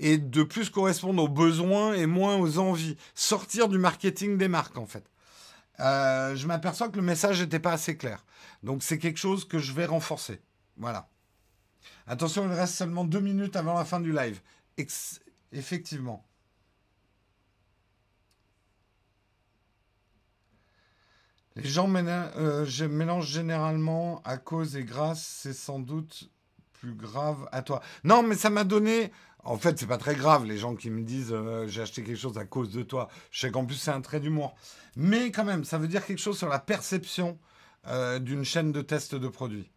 [0.00, 2.96] et de plus correspondre aux besoins et moins aux envies.
[3.14, 5.04] Sortir du marketing des marques, en fait.
[5.78, 8.24] Euh, je m'aperçois que le message n'était pas assez clair.
[8.62, 10.40] Donc c'est quelque chose que je vais renforcer.
[10.76, 11.08] Voilà.
[12.06, 14.40] Attention, il reste seulement deux minutes avant la fin du live.
[15.52, 16.26] Effectivement.
[21.56, 26.30] Les gens euh, mélangent généralement à cause et grâce, c'est sans doute
[26.72, 27.82] plus grave à toi.
[28.04, 29.12] Non, mais ça m'a donné.
[29.42, 32.18] En fait, c'est pas très grave, les gens qui me disent euh, j'ai acheté quelque
[32.18, 33.08] chose à cause de toi.
[33.30, 34.54] Je sais qu'en plus, c'est un trait d'humour.
[34.96, 37.38] Mais quand même, ça veut dire quelque chose sur la perception
[37.86, 39.70] euh, d'une chaîne de test de produits.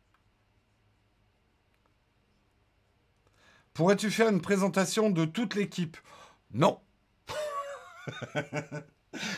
[3.73, 5.97] Pourrais-tu faire une présentation de toute l'équipe?
[6.53, 6.79] Non.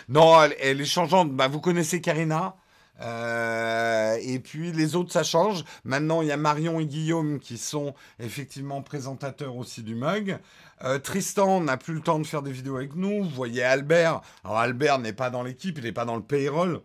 [0.10, 1.32] non, elle, est changeante.
[1.32, 2.58] Bah, vous connaissez Karina?
[3.02, 5.64] Euh, et puis les autres, ça change.
[5.84, 10.40] Maintenant, il y a Marion et Guillaume qui sont effectivement présentateurs aussi du mug.
[10.84, 13.24] Euh, Tristan n'a plus le temps de faire des vidéos avec nous.
[13.24, 14.22] Vous voyez Albert.
[14.44, 16.82] Alors Albert n'est pas dans l'équipe, il n'est pas dans le payroll,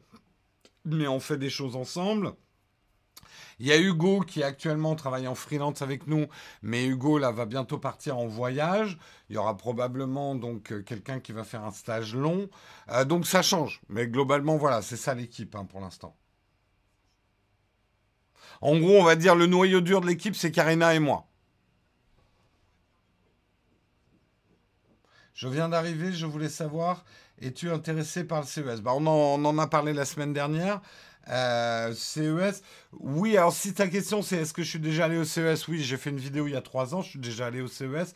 [0.85, 2.33] mais on fait des choses ensemble.
[3.61, 6.27] Il y a Hugo qui actuellement travaille en freelance avec nous,
[6.63, 8.99] mais Hugo va bientôt partir en voyage.
[9.29, 12.49] Il y aura probablement donc euh, quelqu'un qui va faire un stage long.
[12.91, 13.83] Euh, donc ça change.
[13.91, 16.17] Mais globalement, voilà, c'est ça l'équipe hein, pour l'instant.
[18.63, 21.27] En gros, on va dire le noyau dur de l'équipe, c'est Karina et moi.
[25.35, 27.05] Je viens d'arriver, je voulais savoir,
[27.41, 30.81] es-tu intéressé par le CES bah, on, en, a parlé la semaine dernière.
[31.29, 32.63] Euh, CES,
[32.99, 35.83] oui, alors si ta question c'est est-ce que je suis déjà allé au CES Oui,
[35.83, 38.15] j'ai fait une vidéo il y a trois ans, je suis déjà allé au CES.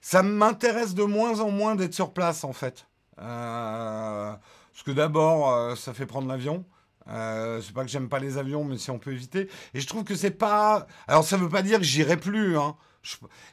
[0.00, 2.86] Ça m'intéresse de moins en moins d'être sur place en fait.
[3.20, 4.32] Euh,
[4.72, 6.64] parce que d'abord, euh, ça fait prendre l'avion.
[7.08, 9.48] Euh, c'est pas que j'aime pas les avions, mais si on peut éviter.
[9.74, 10.86] Et je trouve que c'est pas.
[11.06, 12.58] Alors ça veut pas dire que j'irai plus.
[12.58, 12.76] Hein.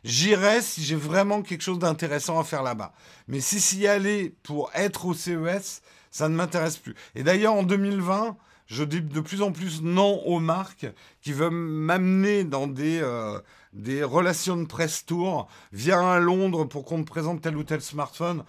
[0.03, 2.94] J'irai si j'ai vraiment quelque chose d'intéressant à faire là-bas.
[3.28, 6.95] Mais si s'y aller pour être au CES, ça ne m'intéresse plus.
[7.15, 8.38] Et d'ailleurs en 2020
[8.72, 10.88] je dis de plus en plus non aux marques
[11.22, 13.38] qui veulent m'amener dans des, euh,
[14.06, 15.49] relations de presse tour.
[15.73, 18.45] Viens à Londres pour qu'on me présente tel ou tel smartphone.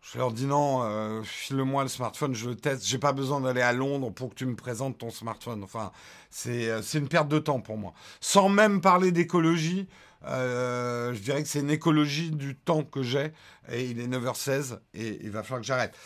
[0.00, 2.86] Je leur dis non, euh, file-moi le smartphone, je le teste.
[2.86, 5.64] J'ai pas besoin d'aller à Londres pour que tu me présentes ton smartphone.
[5.64, 5.90] Enfin,
[6.30, 7.94] c'est euh, une perte de temps pour moi.
[8.20, 9.88] Sans même parler d'écologie,
[10.24, 13.32] je dirais que c'est une écologie du temps que j'ai.
[13.72, 15.96] Et il est 9h16 et il va falloir que j'arrête.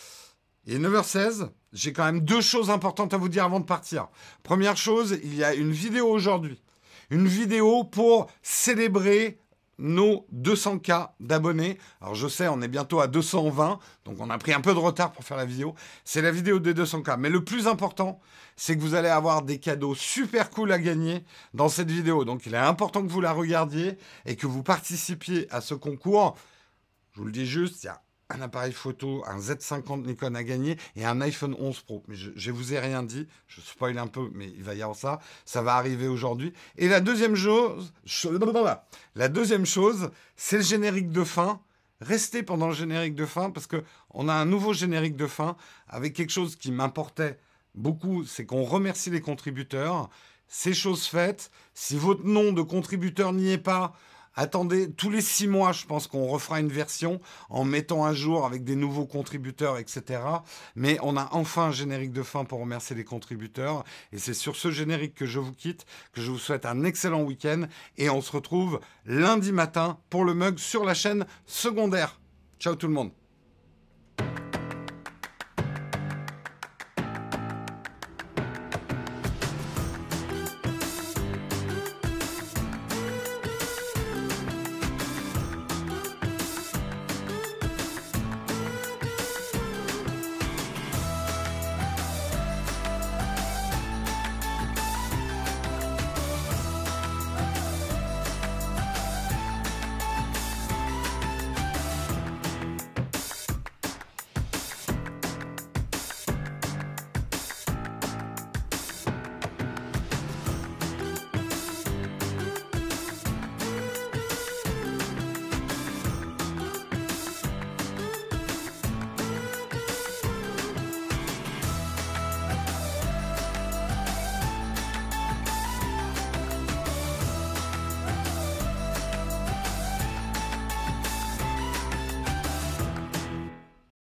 [0.66, 4.09] Et 9h16, j'ai quand même deux choses importantes à vous dire avant de partir.
[4.43, 6.60] Première chose, il y a une vidéo aujourd'hui.
[7.10, 9.38] Une vidéo pour célébrer
[9.78, 11.78] nos 200K d'abonnés.
[12.01, 14.78] Alors je sais, on est bientôt à 220, donc on a pris un peu de
[14.78, 15.74] retard pour faire la vidéo.
[16.05, 17.16] C'est la vidéo des 200K.
[17.18, 18.20] Mais le plus important,
[18.56, 21.24] c'est que vous allez avoir des cadeaux super cool à gagner
[21.55, 22.24] dans cette vidéo.
[22.24, 26.36] Donc il est important que vous la regardiez et que vous participiez à ce concours.
[27.12, 30.42] Je vous le dis juste, il y a un appareil photo, un Z50 Nikon à
[30.42, 32.02] gagner et un iPhone 11 Pro.
[32.08, 34.82] Mais je, ne vous ai rien dit, je spoil un peu, mais il va y
[34.82, 35.20] avoir ça.
[35.44, 36.52] Ça va arriver aujourd'hui.
[36.76, 37.92] Et la deuxième chose,
[39.14, 41.60] la deuxième chose, c'est le générique de fin.
[42.00, 45.56] Restez pendant le générique de fin parce que on a un nouveau générique de fin
[45.88, 47.38] avec quelque chose qui m'importait
[47.74, 50.10] beaucoup, c'est qu'on remercie les contributeurs.
[50.48, 51.50] C'est chose faite.
[51.74, 53.94] Si votre nom de contributeur n'y est pas,
[54.36, 58.44] Attendez, tous les six mois, je pense qu'on refera une version en mettant un jour
[58.44, 60.20] avec des nouveaux contributeurs, etc.
[60.74, 63.84] Mais on a enfin un générique de fin pour remercier les contributeurs.
[64.12, 67.22] Et c'est sur ce générique que je vous quitte, que je vous souhaite un excellent
[67.22, 67.62] week-end.
[67.96, 72.20] Et on se retrouve lundi matin pour le mug sur la chaîne secondaire.
[72.58, 73.25] Ciao tout le monde